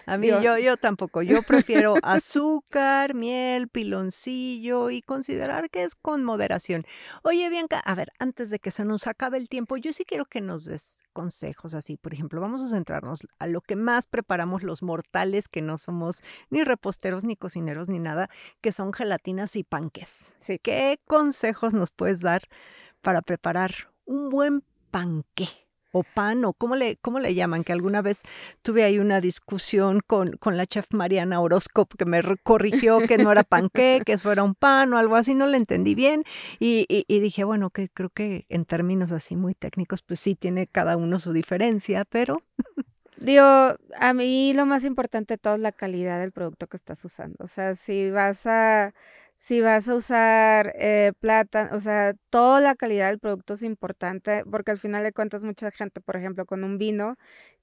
a 0.06 0.18
mí 0.18 0.28
yo, 0.28 0.58
yo 0.58 0.76
tampoco, 0.76 1.22
yo 1.22 1.42
prefiero 1.42 1.94
azúcar, 2.02 3.14
miel, 3.14 3.68
piloncillo 3.68 4.90
y 4.90 5.00
considerar 5.00 5.70
que 5.70 5.84
es 5.84 5.94
con 5.94 6.24
moderación. 6.24 6.84
Oye, 7.22 7.48
Bianca, 7.48 7.78
a 7.78 7.94
ver, 7.94 8.12
antes 8.18 8.50
de 8.50 8.58
que 8.58 8.70
se 8.70 8.84
nos 8.84 9.06
acabe 9.06 9.38
el 9.38 9.48
tiempo, 9.48 9.76
yo 9.76 9.92
sí 9.92 10.04
quiero 10.04 10.24
que 10.24 10.40
nos 10.40 10.64
des 10.64 11.02
consejos 11.12 11.74
así. 11.74 11.96
Por 11.96 12.12
ejemplo, 12.12 12.40
vamos 12.40 12.62
a 12.62 12.68
centrarnos 12.68 13.20
a 13.38 13.46
lo 13.46 13.60
que 13.60 13.76
más 13.76 14.06
preparamos 14.06 14.62
los 14.62 14.82
mortales 14.82 15.48
que 15.48 15.62
no 15.62 15.78
somos 15.78 16.22
ni 16.50 16.64
reposteros, 16.64 17.24
ni 17.24 17.36
cocineros, 17.36 17.88
ni 17.88 18.00
nada, 18.00 18.28
que 18.60 18.72
son 18.72 18.92
gelatinas 18.92 19.56
y 19.56 19.62
panques. 19.62 20.32
Sí. 20.38 20.58
¿Qué 20.58 20.98
consejos 21.06 21.74
nos 21.74 21.90
puedes 21.90 22.20
dar 22.20 22.42
para 23.00 23.22
preparar 23.22 23.72
un 24.06 24.30
buen 24.30 24.64
panqué? 24.94 25.48
o 25.90 26.02
pan 26.02 26.44
o 26.44 26.52
cómo 26.52 26.74
le, 26.74 26.96
cómo 26.96 27.20
le 27.20 27.34
llaman, 27.34 27.62
que 27.62 27.72
alguna 27.72 28.02
vez 28.02 28.22
tuve 28.62 28.82
ahí 28.82 28.98
una 28.98 29.20
discusión 29.20 30.00
con, 30.04 30.36
con 30.38 30.56
la 30.56 30.66
chef 30.66 30.86
Mariana 30.90 31.40
Orozco 31.40 31.86
que 31.86 32.04
me 32.04 32.20
corrigió 32.42 32.98
que 33.06 33.16
no 33.16 33.30
era 33.30 33.44
panqué, 33.44 34.02
que 34.04 34.14
eso 34.14 34.32
era 34.32 34.42
un 34.42 34.56
pan 34.56 34.92
o 34.92 34.98
algo 34.98 35.14
así, 35.14 35.36
no 35.36 35.46
le 35.46 35.56
entendí 35.56 35.94
bien 35.94 36.24
y, 36.58 36.84
y, 36.88 37.20
dije, 37.20 37.44
bueno, 37.44 37.70
que 37.70 37.88
creo 37.88 38.10
que 38.10 38.44
en 38.48 38.64
términos 38.64 39.12
así 39.12 39.36
muy 39.36 39.54
técnicos, 39.54 40.02
pues 40.02 40.18
sí 40.18 40.34
tiene 40.34 40.66
cada 40.66 40.96
uno 40.96 41.20
su 41.20 41.32
diferencia, 41.32 42.04
pero... 42.04 42.42
Digo, 43.16 43.44
a 43.44 44.12
mí 44.12 44.52
lo 44.52 44.66
más 44.66 44.82
importante 44.84 45.34
de 45.34 45.38
todo 45.38 45.54
es 45.54 45.60
la 45.60 45.70
calidad 45.70 46.18
del 46.18 46.32
producto 46.32 46.66
que 46.66 46.76
estás 46.76 47.04
usando. 47.04 47.44
O 47.44 47.48
sea, 47.48 47.76
si 47.76 48.10
vas 48.10 48.44
a 48.46 48.92
si 49.36 49.60
vas 49.60 49.88
a 49.88 49.94
usar 49.94 50.74
eh, 50.78 51.12
plata, 51.20 51.70
o 51.72 51.80
sea, 51.80 52.14
toda 52.30 52.60
la 52.60 52.74
calidad 52.74 53.08
del 53.08 53.18
producto 53.18 53.54
es 53.54 53.62
importante 53.62 54.44
porque 54.50 54.70
al 54.70 54.78
final 54.78 55.02
de 55.02 55.12
cuentas 55.12 55.44
mucha 55.44 55.70
gente, 55.70 56.00
por 56.00 56.16
ejemplo, 56.16 56.46
con 56.46 56.64
un 56.64 56.78
vino 56.78 57.16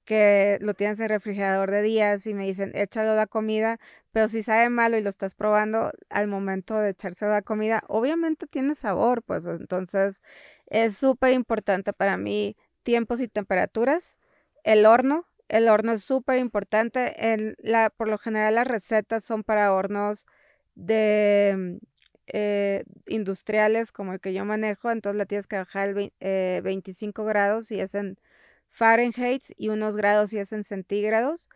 que 0.04 0.58
lo 0.60 0.74
tienes 0.74 1.00
en 1.00 1.08
refrigerador 1.08 1.70
de 1.70 1.82
días 1.82 2.26
y 2.26 2.34
me 2.34 2.44
dicen, 2.46 2.72
échalo 2.74 3.14
la 3.14 3.26
comida, 3.26 3.78
pero 4.12 4.28
si 4.28 4.42
sabe 4.42 4.68
malo 4.68 4.96
y 4.96 5.02
lo 5.02 5.08
estás 5.08 5.34
probando 5.34 5.92
al 6.10 6.28
momento 6.28 6.76
de 6.78 6.90
echarse 6.90 7.26
la 7.26 7.42
comida, 7.42 7.82
obviamente 7.88 8.46
tiene 8.46 8.74
sabor, 8.74 9.22
pues 9.22 9.46
entonces 9.46 10.20
es 10.66 10.96
súper 10.96 11.32
importante 11.32 11.92
para 11.92 12.16
mí 12.16 12.56
tiempos 12.82 13.20
y 13.20 13.28
temperaturas, 13.28 14.16
el 14.64 14.86
horno, 14.86 15.26
el 15.48 15.68
horno 15.68 15.92
es 15.92 16.02
súper 16.02 16.38
importante, 16.38 17.14
por 17.96 18.08
lo 18.08 18.18
general 18.18 18.56
las 18.56 18.66
recetas 18.66 19.24
son 19.24 19.44
para 19.44 19.72
hornos 19.72 20.26
de 20.74 21.78
eh, 22.26 22.84
industriales 23.06 23.92
como 23.92 24.12
el 24.14 24.20
que 24.20 24.32
yo 24.32 24.44
manejo, 24.44 24.90
entonces 24.90 25.18
la 25.18 25.26
tienes 25.26 25.46
que 25.46 25.56
bajar 25.56 25.94
25 25.94 27.22
eh, 27.22 27.24
grados 27.26 27.66
si 27.66 27.80
es 27.80 27.94
en 27.94 28.16
Fahrenheit 28.70 29.42
y 29.56 29.68
unos 29.68 29.96
grados 29.96 30.30
si 30.30 30.38
es 30.38 30.52
en 30.52 30.64
centígrados. 30.64 31.48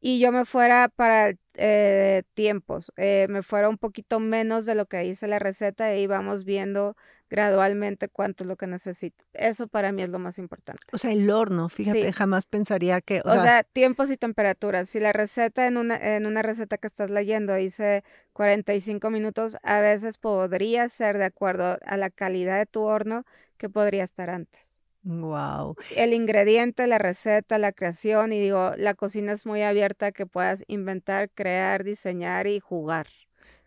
Y 0.00 0.18
yo 0.20 0.32
me 0.32 0.44
fuera 0.44 0.88
para 0.88 1.34
eh, 1.54 2.22
tiempos, 2.34 2.92
me 2.96 3.42
fuera 3.42 3.68
un 3.68 3.78
poquito 3.78 4.18
menos 4.20 4.66
de 4.66 4.74
lo 4.74 4.86
que 4.86 4.98
dice 4.98 5.28
la 5.28 5.38
receta 5.38 5.94
y 5.96 6.06
vamos 6.08 6.44
viendo 6.44 6.96
gradualmente 7.32 8.10
cuánto 8.10 8.44
es 8.44 8.48
lo 8.48 8.56
que 8.56 8.66
necesito. 8.66 9.24
Eso 9.32 9.66
para 9.66 9.90
mí 9.90 10.02
es 10.02 10.10
lo 10.10 10.18
más 10.18 10.38
importante. 10.38 10.82
O 10.92 10.98
sea, 10.98 11.12
el 11.12 11.30
horno, 11.30 11.70
fíjate, 11.70 12.12
jamás 12.12 12.44
pensaría 12.44 13.00
que... 13.00 13.22
O, 13.24 13.30
sea, 13.30 13.62
tiempos 13.62 14.10
y 14.10 14.18
temperaturas. 14.18 14.90
Si 14.90 15.00
la 15.00 15.14
receta 15.14 15.66
en 15.66 15.78
una, 15.78 15.96
en 15.96 16.26
una 16.26 16.42
receta 16.42 16.76
que 16.76 16.86
estás 16.86 17.08
leyendo 17.08 17.54
dice 17.54 18.04
45 18.34 19.08
minutos, 19.08 19.56
a 19.62 19.80
veces 19.80 20.18
podría 20.18 20.86
ser 20.90 21.16
de 21.16 21.24
acuerdo 21.24 21.78
a 21.86 21.96
la 21.96 22.10
calidad 22.10 22.58
de 22.58 22.66
tu 22.66 22.82
horno 22.82 23.24
que 23.56 23.70
podría 23.70 24.04
estar 24.04 24.28
antes. 24.28 24.78
Wow. 25.02 25.76
El 25.96 26.12
ingrediente, 26.12 26.86
la 26.86 26.98
receta, 26.98 27.58
la 27.58 27.72
creación 27.72 28.34
y 28.34 28.40
digo, 28.40 28.72
la 28.76 28.92
cocina 28.92 29.32
es 29.32 29.46
muy 29.46 29.62
abierta 29.62 30.12
que 30.12 30.26
puedas 30.26 30.64
inventar, 30.66 31.30
crear, 31.30 31.82
diseñar 31.82 32.46
y 32.46 32.60
jugar. 32.60 33.06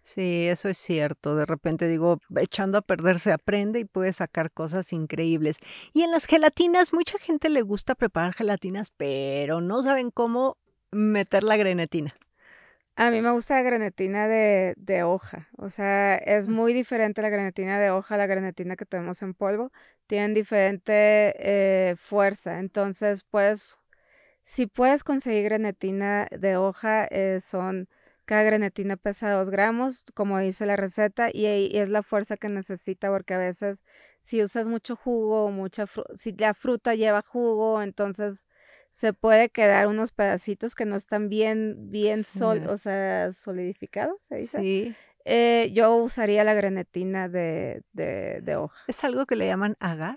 Sí, 0.06 0.48
eso 0.48 0.70
es 0.70 0.78
cierto. 0.78 1.36
De 1.36 1.48
repente 1.48 1.88
digo, 1.88 2.20
echando 2.36 2.78
a 2.78 2.84
perder 2.84 3.20
se 3.20 3.32
aprende 3.32 3.80
y 3.80 3.86
puede 3.86 4.14
sacar 4.14 4.52
cosas 4.52 4.94
increíbles. 4.94 5.58
Y 5.94 6.04
en 6.04 6.12
las 6.12 6.26
gelatinas, 6.26 6.94
mucha 6.94 7.18
gente 7.18 7.50
le 7.50 7.64
gusta 7.64 7.96
preparar 7.96 8.34
gelatinas, 8.34 8.92
pero 8.96 9.62
no 9.62 9.82
saben 9.82 10.12
cómo 10.12 10.58
meter 10.92 11.42
la 11.44 11.58
grenetina. 11.58 12.16
A 12.96 13.10
mí 13.10 13.20
me 13.20 13.32
gusta 13.32 13.56
la 13.56 13.64
grenetina 13.64 14.28
de, 14.28 14.76
de 14.78 15.02
hoja. 15.02 15.50
O 15.58 15.72
sea, 15.72 16.18
es 16.18 16.48
muy 16.48 16.74
diferente 16.74 17.24
la 17.24 17.30
grenetina 17.30 17.80
de 17.80 17.90
hoja 17.90 18.14
a 18.14 18.20
la 18.20 18.28
grenetina 18.28 18.76
que 18.76 18.86
tenemos 18.86 19.24
en 19.24 19.34
polvo. 19.34 19.72
Tienen 20.06 20.36
diferente 20.36 21.34
eh, 21.40 21.96
fuerza. 21.98 22.60
Entonces, 22.60 23.24
pues, 23.32 23.80
si 24.44 24.68
puedes 24.68 25.04
conseguir 25.04 25.46
grenetina 25.46 26.28
de 26.30 26.58
hoja, 26.58 27.06
eh, 27.06 27.40
son 27.42 27.90
cada 28.26 28.44
grenetina 28.44 28.98
pesa 28.98 29.32
2 29.32 29.50
gramos, 29.50 30.06
como 30.14 30.40
dice 30.40 30.66
la 30.66 30.76
receta, 30.76 31.30
y, 31.32 31.46
es 31.78 31.90
la 31.90 32.04
fuerza 32.04 32.38
que 32.38 32.50
necesita 32.50 33.10
porque 33.10 33.34
a 33.34 33.38
veces 33.38 33.84
si 34.22 34.42
usas 34.44 34.68
mucho 34.68 34.96
jugo, 34.96 35.52
mucha 35.52 35.86
si 36.16 36.34
la 36.34 36.54
fruta 36.54 36.96
lleva 36.96 37.22
jugo, 37.22 37.82
entonces 37.82 38.48
se 38.92 39.14
puede 39.14 39.50
quedar 39.50 39.88
unos 39.88 40.12
pedacitos 40.12 40.74
que 40.74 40.86
no 40.86 40.96
están 40.96 41.30
bien, 41.30 41.92
bien 41.92 42.24
sol, 42.24 42.68
o 42.68 42.78
sea, 42.78 43.32
solidificados, 43.32 44.24
¿se 44.24 44.36
dice? 44.38 44.60
Sí. 44.60 44.96
Eh, 45.26 45.72
yo 45.74 45.96
usaría 45.96 46.44
la 46.44 46.54
grenetina 46.54 47.28
de, 47.28 47.84
de, 47.94 48.56
hoja. 48.56 48.84
¿Es 48.88 49.04
algo 49.04 49.26
que 49.26 49.36
le 49.36 49.48
llaman 49.48 49.76
agar? 49.80 50.16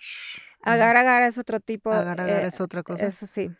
Agar, 0.62 0.96
agar 0.96 1.22
es 1.22 1.38
otro 1.38 1.60
tipo. 1.60 1.90
Agar, 1.90 2.20
agar 2.20 2.44
eh, 2.44 2.46
es 2.48 2.60
otra 2.60 2.82
cosa. 2.82 3.06
Eso 3.06 3.26
sí. 3.26 3.50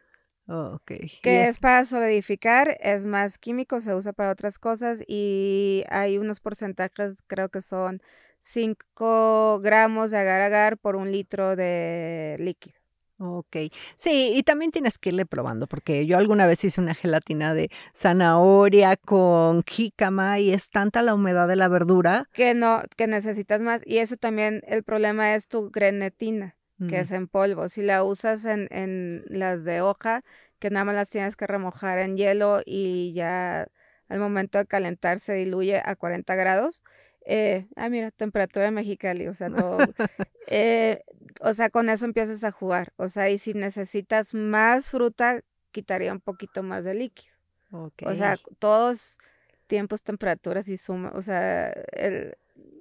Oh, 0.51 0.79
que 0.87 1.07
es... 1.25 1.59
para 1.59 1.85
solidificar, 1.85 2.79
es 2.81 3.05
más 3.05 3.37
químico, 3.37 3.81
se 3.81 3.95
usa 3.95 4.15
para 4.15 4.31
otras 4.33 4.59
cosas 4.59 5.05
y 5.07 5.85
hay 5.91 6.17
unos 6.17 6.41
porcentajes, 6.41 7.23
creo 7.27 7.51
que 7.51 7.61
son 7.61 8.01
5 8.41 9.61
gramos 9.61 10.11
de 10.11 10.17
agar 10.17 10.41
agar 10.41 10.79
por 10.79 10.97
un 10.97 11.13
litro 11.13 11.55
de 11.55 12.37
líquido. 12.39 12.79
Ok, 13.21 13.57
sí, 13.97 14.33
y 14.37 14.43
también 14.45 14.71
tienes 14.71 14.97
que 14.97 15.09
irle 15.11 15.27
probando, 15.27 15.67
porque 15.67 16.07
yo 16.07 16.17
alguna 16.17 16.47
vez 16.47 16.63
hice 16.65 16.81
una 16.81 16.95
gelatina 16.95 17.53
de 17.53 17.69
zanahoria 17.93 18.97
con 18.97 19.65
jícama 19.65 20.39
y 20.39 20.53
es 20.53 20.71
tanta 20.71 21.03
la 21.03 21.15
humedad 21.15 21.49
de 21.49 21.57
la 21.57 21.67
verdura. 21.67 22.29
Que 22.33 22.55
no, 22.55 22.81
que 22.97 23.09
necesitas 23.09 23.61
más. 23.61 23.83
Y 23.85 23.99
eso 23.99 24.17
también, 24.17 24.63
el 24.69 24.85
problema 24.85 25.35
es 25.35 25.49
tu 25.49 25.69
grenetina 25.71 26.58
que 26.89 27.01
es 27.01 27.13
en 27.13 27.27
polvo. 27.27 27.69
Si 27.69 27.83
la 27.83 28.05
usas 28.05 28.45
en, 28.45 28.69
en 28.71 29.25
las 29.27 29.65
de 29.65 29.81
hoja, 29.81 30.23
que 30.59 30.71
nada 30.71 30.85
más 30.85 30.95
las 30.95 31.11
tienes 31.11 31.37
que 31.37 31.47
remojar 31.47 31.99
en 31.99 32.17
hielo 32.17 32.61
y 32.65 33.13
ya 33.15 33.69
al 34.09 34.21
momento 34.21 34.59
de 34.59 34.67
calentar 34.67 35.21
se 35.21 35.35
diluye 35.35 35.81
a 35.85 35.97
40 35.97 36.35
grados. 36.35 36.83
Eh, 37.25 37.67
ah, 37.77 37.89
mira, 37.89 38.11
temperatura 38.11 38.71
mexicali, 38.71 39.29
o 39.29 39.35
sea, 39.35 39.51
todo. 39.51 39.79
Eh, 40.51 41.05
o 41.43 41.53
sea, 41.53 41.69
con 41.69 41.91
eso 41.91 42.07
empiezas 42.07 42.43
a 42.43 42.51
jugar. 42.51 42.95
O 42.97 43.07
sea, 43.09 43.29
y 43.29 43.37
si 43.37 43.53
necesitas 43.53 44.33
más 44.33 44.89
fruta, 44.89 45.43
quitaría 45.73 46.11
un 46.11 46.21
poquito 46.21 46.63
más 46.63 46.85
de 46.85 46.95
líquido. 46.95 47.35
O 47.71 48.15
sea, 48.15 48.39
todos 48.59 49.19
tiempos, 49.67 50.03
temperaturas 50.03 50.69
y 50.69 50.79
suma, 50.79 51.13
o 51.15 51.21
sea, 51.21 51.69
el, 51.93 52.39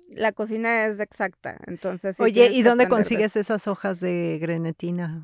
la 0.09 0.31
cocina 0.31 0.85
es 0.85 0.99
exacta, 0.99 1.59
entonces... 1.67 2.19
Oye, 2.19 2.49
¿y 2.51 2.63
dónde 2.63 2.87
consigues 2.87 3.35
esas 3.35 3.67
hojas 3.67 3.99
de 3.99 4.37
grenetina? 4.41 5.23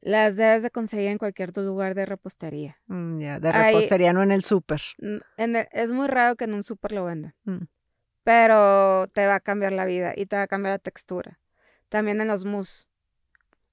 Las 0.00 0.36
debes 0.36 0.62
de 0.62 0.70
conseguir 0.70 1.08
en 1.08 1.18
cualquier 1.18 1.56
lugar 1.56 1.94
de 1.94 2.06
repostería. 2.06 2.78
Mm, 2.86 3.20
ya, 3.20 3.40
de 3.40 3.52
repostería, 3.52 4.12
no 4.12 4.22
en 4.22 4.30
el 4.30 4.44
súper. 4.44 4.80
es 5.72 5.92
muy 5.92 6.06
raro 6.06 6.36
que 6.36 6.44
en 6.44 6.54
un 6.54 6.62
súper 6.62 6.92
lo 6.92 7.04
vendan, 7.04 7.34
mm. 7.44 7.64
pero 8.22 9.08
te 9.08 9.26
va 9.26 9.36
a 9.36 9.40
cambiar 9.40 9.72
la 9.72 9.86
vida 9.86 10.12
y 10.16 10.26
te 10.26 10.36
va 10.36 10.42
a 10.42 10.46
cambiar 10.46 10.74
la 10.74 10.78
textura. 10.78 11.40
También 11.88 12.20
en 12.20 12.28
los 12.28 12.44
mousse. 12.44 12.86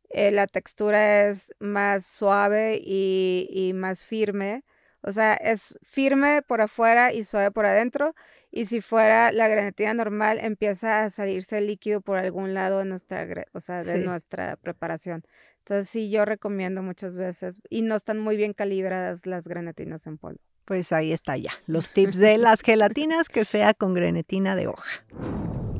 Eh, 0.10 0.32
la 0.32 0.48
textura 0.48 1.28
es 1.28 1.54
más 1.60 2.06
suave 2.06 2.80
y, 2.82 3.48
y 3.50 3.74
más 3.74 4.06
firme. 4.06 4.64
O 5.02 5.12
sea, 5.12 5.34
es 5.34 5.78
firme 5.84 6.42
por 6.42 6.62
afuera 6.62 7.12
y 7.12 7.24
suave 7.24 7.52
por 7.52 7.66
adentro 7.66 8.16
y 8.52 8.66
si 8.66 8.82
fuera 8.82 9.32
la 9.32 9.48
grenetina 9.48 9.94
normal, 9.94 10.40
empieza 10.42 11.04
a 11.04 11.10
salirse 11.10 11.58
el 11.58 11.68
líquido 11.68 12.02
por 12.02 12.18
algún 12.18 12.54
lado 12.54 12.80
de 12.80 12.86
nuestra, 12.86 13.28
o 13.54 13.60
sea, 13.60 13.84
de 13.84 14.00
nuestra 14.00 14.56
preparación. 14.58 15.24
Entonces 15.60 15.90
sí, 15.90 16.10
yo 16.10 16.26
recomiendo 16.26 16.82
muchas 16.82 17.18
veces 17.18 17.60
y 17.70 17.82
no 17.82 17.96
están 17.96 18.20
muy 18.20 18.38
bien 18.38 18.54
calibradas 18.54 19.26
las 19.26 19.48
granetinas 19.48 20.06
en 20.08 20.18
polvo. 20.18 20.40
Pues 20.66 20.92
ahí 20.92 21.12
está 21.12 21.38
ya, 21.38 21.52
los 21.68 21.92
tips 21.92 22.18
de 22.18 22.38
las 22.38 22.62
gelatinas 22.62 23.30
que 23.30 23.46
sea 23.46 23.74
con 23.74 23.94
grenetina 23.94 24.56
de 24.56 24.68
hoja. 24.68 25.06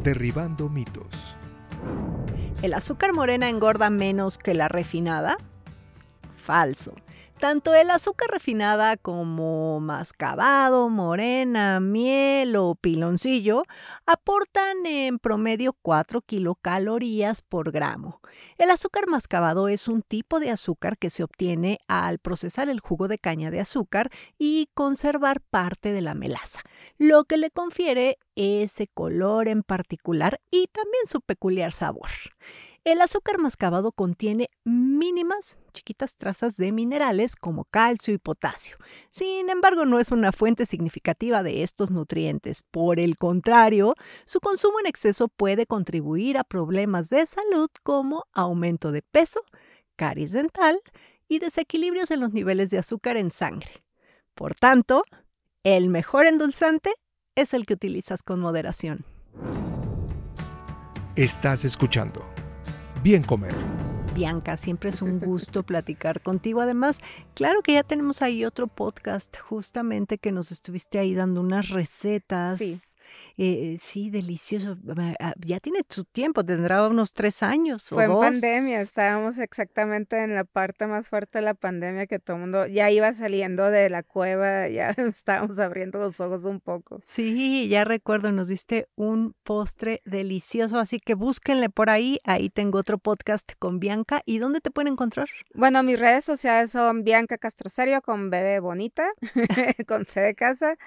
Derribando 0.04 0.70
mitos. 0.70 1.38
¿El 2.62 2.74
azúcar 2.74 3.14
morena 3.14 3.50
engorda 3.50 3.90
menos 3.90 4.38
que 4.38 4.54
la 4.54 4.68
refinada? 4.68 5.38
Falso. 6.44 6.96
Tanto 7.46 7.76
el 7.76 7.92
azúcar 7.92 8.32
refinada 8.32 8.98
como 8.98 9.80
mascabado, 9.80 10.90
morena, 10.90 11.80
miel 11.80 12.56
o 12.56 12.74
piloncillo 12.74 13.66
aportan 14.08 14.84
en 14.88 15.20
promedio 15.20 15.74
4 15.80 16.22
kilocalorías 16.22 17.44
por 17.44 17.72
gramo. 17.72 18.20
El 18.58 18.72
azúcar 18.72 19.06
mascabado 19.06 19.68
es 19.68 19.88
un 19.88 20.02
tipo 20.02 20.40
de 20.40 20.50
azúcar 20.50 20.98
que 20.98 21.12
se 21.12 21.24
obtiene 21.24 21.78
al 21.88 22.18
procesar 22.18 22.68
el 22.68 22.80
jugo 22.80 23.08
de 23.08 23.20
caña 23.20 23.52
de 23.52 23.60
azúcar 23.60 24.10
y 24.40 24.72
conservar 24.74 25.40
parte 25.40 25.92
de 25.92 26.02
la 26.02 26.16
melaza, 26.16 26.62
lo 26.98 27.26
que 27.26 27.38
le 27.38 27.52
confiere 27.52 28.18
ese 28.34 28.88
color 28.88 29.50
en 29.50 29.62
particular 29.62 30.42
y 30.50 30.66
también 30.74 31.06
su 31.06 31.22
peculiar 31.22 31.72
sabor. 31.72 32.10
El 32.86 33.02
azúcar 33.02 33.40
mascabado 33.40 33.92
contiene 33.92 34.52
mínimas, 34.64 35.58
chiquitas 35.74 36.18
trazas 36.18 36.56
de 36.56 36.72
minerales 36.72 37.36
como 37.36 37.66
calcio 37.66 38.14
y 38.14 38.20
potasio. 38.20 38.78
Sin 39.10 39.50
embargo, 39.50 39.86
no 39.86 40.00
es 40.00 40.12
una 40.12 40.32
fuente 40.32 40.68
significativa 40.68 41.42
de 41.42 41.64
estos 41.64 41.90
nutrientes. 41.90 42.62
Por 42.62 43.00
el 43.00 43.18
contrario, 43.18 43.96
su 44.24 44.40
consumo 44.40 44.80
en 44.80 44.86
exceso 44.86 45.30
puede 45.30 45.66
contribuir 45.66 46.38
a 46.38 46.44
problemas 46.44 47.10
de 47.10 47.26
salud 47.26 47.72
como 47.82 48.26
aumento 48.34 48.92
de 48.92 49.02
peso, 49.02 49.42
caries 49.96 50.32
dental 50.34 50.80
y 51.28 51.40
desequilibrios 51.40 52.12
en 52.12 52.20
los 52.20 52.34
niveles 52.34 52.70
de 52.70 52.78
azúcar 52.78 53.18
en 53.18 53.32
sangre. 53.32 53.84
Por 54.36 54.54
tanto, 54.54 55.06
el 55.64 55.90
mejor 55.90 56.28
endulzante 56.28 56.94
es 57.34 57.56
el 57.56 57.66
que 57.66 57.74
utilizas 57.74 58.22
con 58.22 58.40
moderación. 58.40 59.06
Estás 61.16 61.66
escuchando 61.66 62.35
Bien 63.06 63.22
Comer. 63.22 63.54
Bianca, 64.16 64.58
siempre 64.58 64.90
es 64.90 65.04
un 65.04 65.20
gusto 65.20 65.62
platicar 65.64 66.22
contigo. 66.22 66.62
Además, 66.62 67.02
claro 67.36 67.62
que 67.62 67.74
ya 67.74 67.84
tenemos 67.84 68.24
ahí 68.24 68.44
otro 68.46 68.66
podcast 68.66 69.38
justamente 69.38 70.18
que 70.18 70.32
nos 70.32 70.52
estuviste 70.52 70.98
ahí 70.98 71.14
dando 71.14 71.42
unas 71.42 71.70
recetas. 71.70 72.58
Sí. 72.58 72.80
Eh, 73.38 73.78
sí, 73.82 74.10
delicioso. 74.10 74.78
Ah, 75.20 75.34
ya 75.40 75.60
tiene 75.60 75.82
su 75.90 76.06
tiempo, 76.06 76.44
tendrá 76.44 76.88
unos 76.88 77.12
tres 77.12 77.44
años 77.44 77.84
Fue 77.90 78.06
en 78.06 78.18
pandemia, 78.18 78.82
estábamos 78.82 79.38
exactamente 79.38 80.24
en 80.24 80.36
la 80.36 80.46
parte 80.46 80.88
más 80.88 81.10
fuerte 81.10 81.40
de 81.40 81.44
la 81.44 81.54
pandemia 81.54 82.08
que 82.08 82.20
todo 82.20 82.38
el 82.38 82.42
mundo 82.42 82.68
ya 82.68 82.90
iba 82.92 83.12
saliendo 83.14 83.70
de 83.70 83.90
la 83.90 84.04
cueva, 84.04 84.68
ya 84.70 84.90
estábamos 84.98 85.60
abriendo 85.60 86.00
los 86.00 86.20
ojos 86.20 86.46
un 86.46 86.60
poco. 86.60 87.02
Sí, 87.04 87.68
ya 87.68 87.84
recuerdo, 87.84 88.32
nos 88.32 88.48
diste 88.48 88.88
un 88.96 89.36
postre 89.44 90.02
delicioso, 90.06 90.80
así 90.80 91.00
que 91.00 91.14
búsquenle 91.14 91.70
por 91.70 91.90
ahí. 91.90 92.20
Ahí 92.24 92.50
tengo 92.50 92.80
otro 92.80 92.98
podcast 92.98 93.52
con 93.60 93.80
Bianca. 93.80 94.22
¿Y 94.26 94.38
dónde 94.40 94.62
te 94.62 94.72
pueden 94.72 94.94
encontrar? 94.94 95.28
Bueno, 95.54 95.84
mis 95.84 96.00
redes 96.00 96.24
sociales 96.24 96.72
son 96.72 97.04
Bianca 97.04 97.38
Castroserio 97.38 98.02
con 98.02 98.30
B 98.30 98.42
de 98.42 98.60
bonita, 98.60 99.10
con 99.88 100.06
C 100.06 100.22
de 100.22 100.36
casa. 100.36 100.78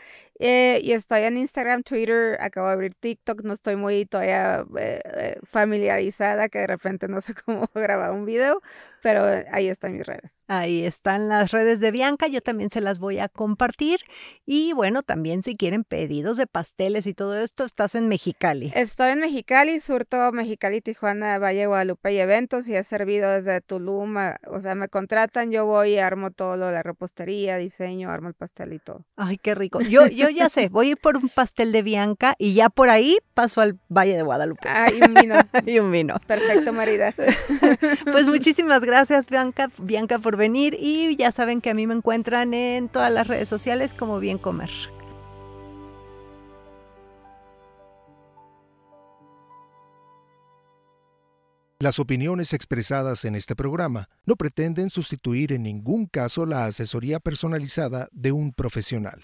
Eh, 0.40 0.80
y 0.82 0.92
estoy 0.92 1.22
en 1.22 1.36
Instagram, 1.36 1.82
Twitter, 1.82 2.07
acabo 2.40 2.66
de 2.68 2.72
abrir 2.72 2.94
TikTok, 2.94 3.42
no 3.42 3.52
estoy 3.52 3.76
muy 3.76 4.06
todavía 4.06 4.64
eh, 4.78 5.00
eh, 5.04 5.38
familiarizada, 5.42 6.48
que 6.48 6.60
de 6.60 6.66
repente 6.66 7.08
no 7.08 7.20
sé 7.20 7.34
cómo 7.44 7.68
grabar 7.74 8.12
un 8.12 8.24
video, 8.24 8.62
pero 9.02 9.44
ahí 9.52 9.68
están 9.68 9.96
mis 9.96 10.06
redes. 10.06 10.42
Ahí 10.48 10.84
están 10.84 11.28
las 11.28 11.50
redes 11.50 11.80
de 11.80 11.90
Bianca, 11.90 12.26
yo 12.26 12.40
también 12.40 12.70
se 12.70 12.80
las 12.80 12.98
voy 12.98 13.18
a 13.18 13.28
compartir. 13.28 14.00
Y 14.46 14.72
bueno, 14.72 15.02
también 15.02 15.42
si 15.42 15.56
quieren 15.56 15.84
pedidos 15.84 16.36
de 16.36 16.46
pasteles 16.46 17.06
y 17.06 17.14
todo 17.14 17.38
esto, 17.38 17.64
estás 17.64 17.94
en 17.94 18.08
Mexicali. 18.08 18.72
Estoy 18.74 19.10
en 19.10 19.20
Mexicali, 19.20 19.80
surto 19.80 20.32
Mexicali, 20.32 20.80
Tijuana, 20.80 21.38
Valle, 21.38 21.66
Guadalupe 21.66 22.12
y 22.12 22.18
eventos 22.18 22.68
y 22.68 22.76
he 22.76 22.82
servido 22.82 23.30
desde 23.30 23.60
Tulum, 23.60 24.16
o 24.46 24.60
sea, 24.60 24.74
me 24.74 24.88
contratan, 24.88 25.50
yo 25.50 25.66
voy 25.66 25.94
y 25.94 25.98
armo 25.98 26.30
todo 26.30 26.56
lo 26.56 26.66
de 26.66 26.72
la 26.72 26.82
repostería, 26.82 27.56
diseño, 27.56 28.10
armo 28.10 28.28
el 28.28 28.34
pastel 28.34 28.72
y 28.72 28.78
todo. 28.78 29.04
Ay, 29.16 29.36
qué 29.38 29.54
rico. 29.54 29.80
Yo, 29.80 30.06
yo 30.06 30.28
ya 30.28 30.48
sé, 30.48 30.68
voy 30.68 30.88
a 30.88 30.90
ir 30.90 30.96
por 30.96 31.16
un 31.16 31.28
pastel 31.28 31.72
de 31.72 31.82
Bianca 31.82 32.34
y 32.38 32.54
ya 32.54 32.68
por 32.68 32.90
ahí 32.90 33.18
paso 33.34 33.60
al 33.60 33.78
Valle 33.88 34.16
de 34.16 34.22
Guadalupe. 34.22 34.68
Ay, 34.68 35.00
un 35.06 35.14
vino. 35.14 35.36
y 35.66 35.78
un 35.78 35.90
vino. 35.90 36.16
Perfecto, 36.26 36.72
Marida. 36.72 37.14
pues 38.12 38.26
muchísimas 38.26 38.84
gracias, 38.88 39.28
Bianca, 39.28 39.70
Bianca, 39.78 40.18
por 40.18 40.36
venir. 40.36 40.76
Y 40.80 41.14
ya 41.16 41.30
saben 41.30 41.60
que 41.60 41.70
a 41.70 41.74
mí 41.74 41.86
me 41.86 41.94
encuentran 41.94 42.52
en 42.54 42.88
todas 42.88 43.12
las 43.12 43.28
redes 43.28 43.48
sociales 43.48 43.94
como 43.94 44.18
Bien 44.18 44.38
Comer. 44.38 44.70
Las 51.80 52.00
opiniones 52.00 52.54
expresadas 52.54 53.24
en 53.24 53.36
este 53.36 53.54
programa 53.54 54.08
no 54.26 54.34
pretenden 54.34 54.90
sustituir 54.90 55.52
en 55.52 55.62
ningún 55.62 56.06
caso 56.06 56.44
la 56.44 56.64
asesoría 56.64 57.20
personalizada 57.20 58.08
de 58.10 58.32
un 58.32 58.52
profesional. 58.52 59.22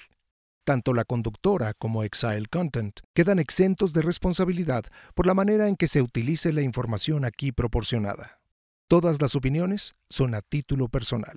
Tanto 0.62 0.94
la 0.94 1.04
conductora 1.04 1.74
como 1.74 2.04
Exile 2.04 2.46
Content 2.48 3.00
quedan 3.12 3.40
exentos 3.40 3.92
de 3.92 4.02
responsabilidad 4.02 4.84
por 5.14 5.26
la 5.26 5.34
manera 5.34 5.66
en 5.66 5.74
que 5.74 5.88
se 5.88 6.00
utilice 6.00 6.52
la 6.52 6.62
información 6.62 7.24
aquí 7.24 7.50
proporcionada. 7.50 8.43
Todas 8.94 9.20
las 9.20 9.34
opiniones 9.34 9.96
son 10.08 10.36
a 10.36 10.40
título 10.40 10.88
personal. 10.88 11.36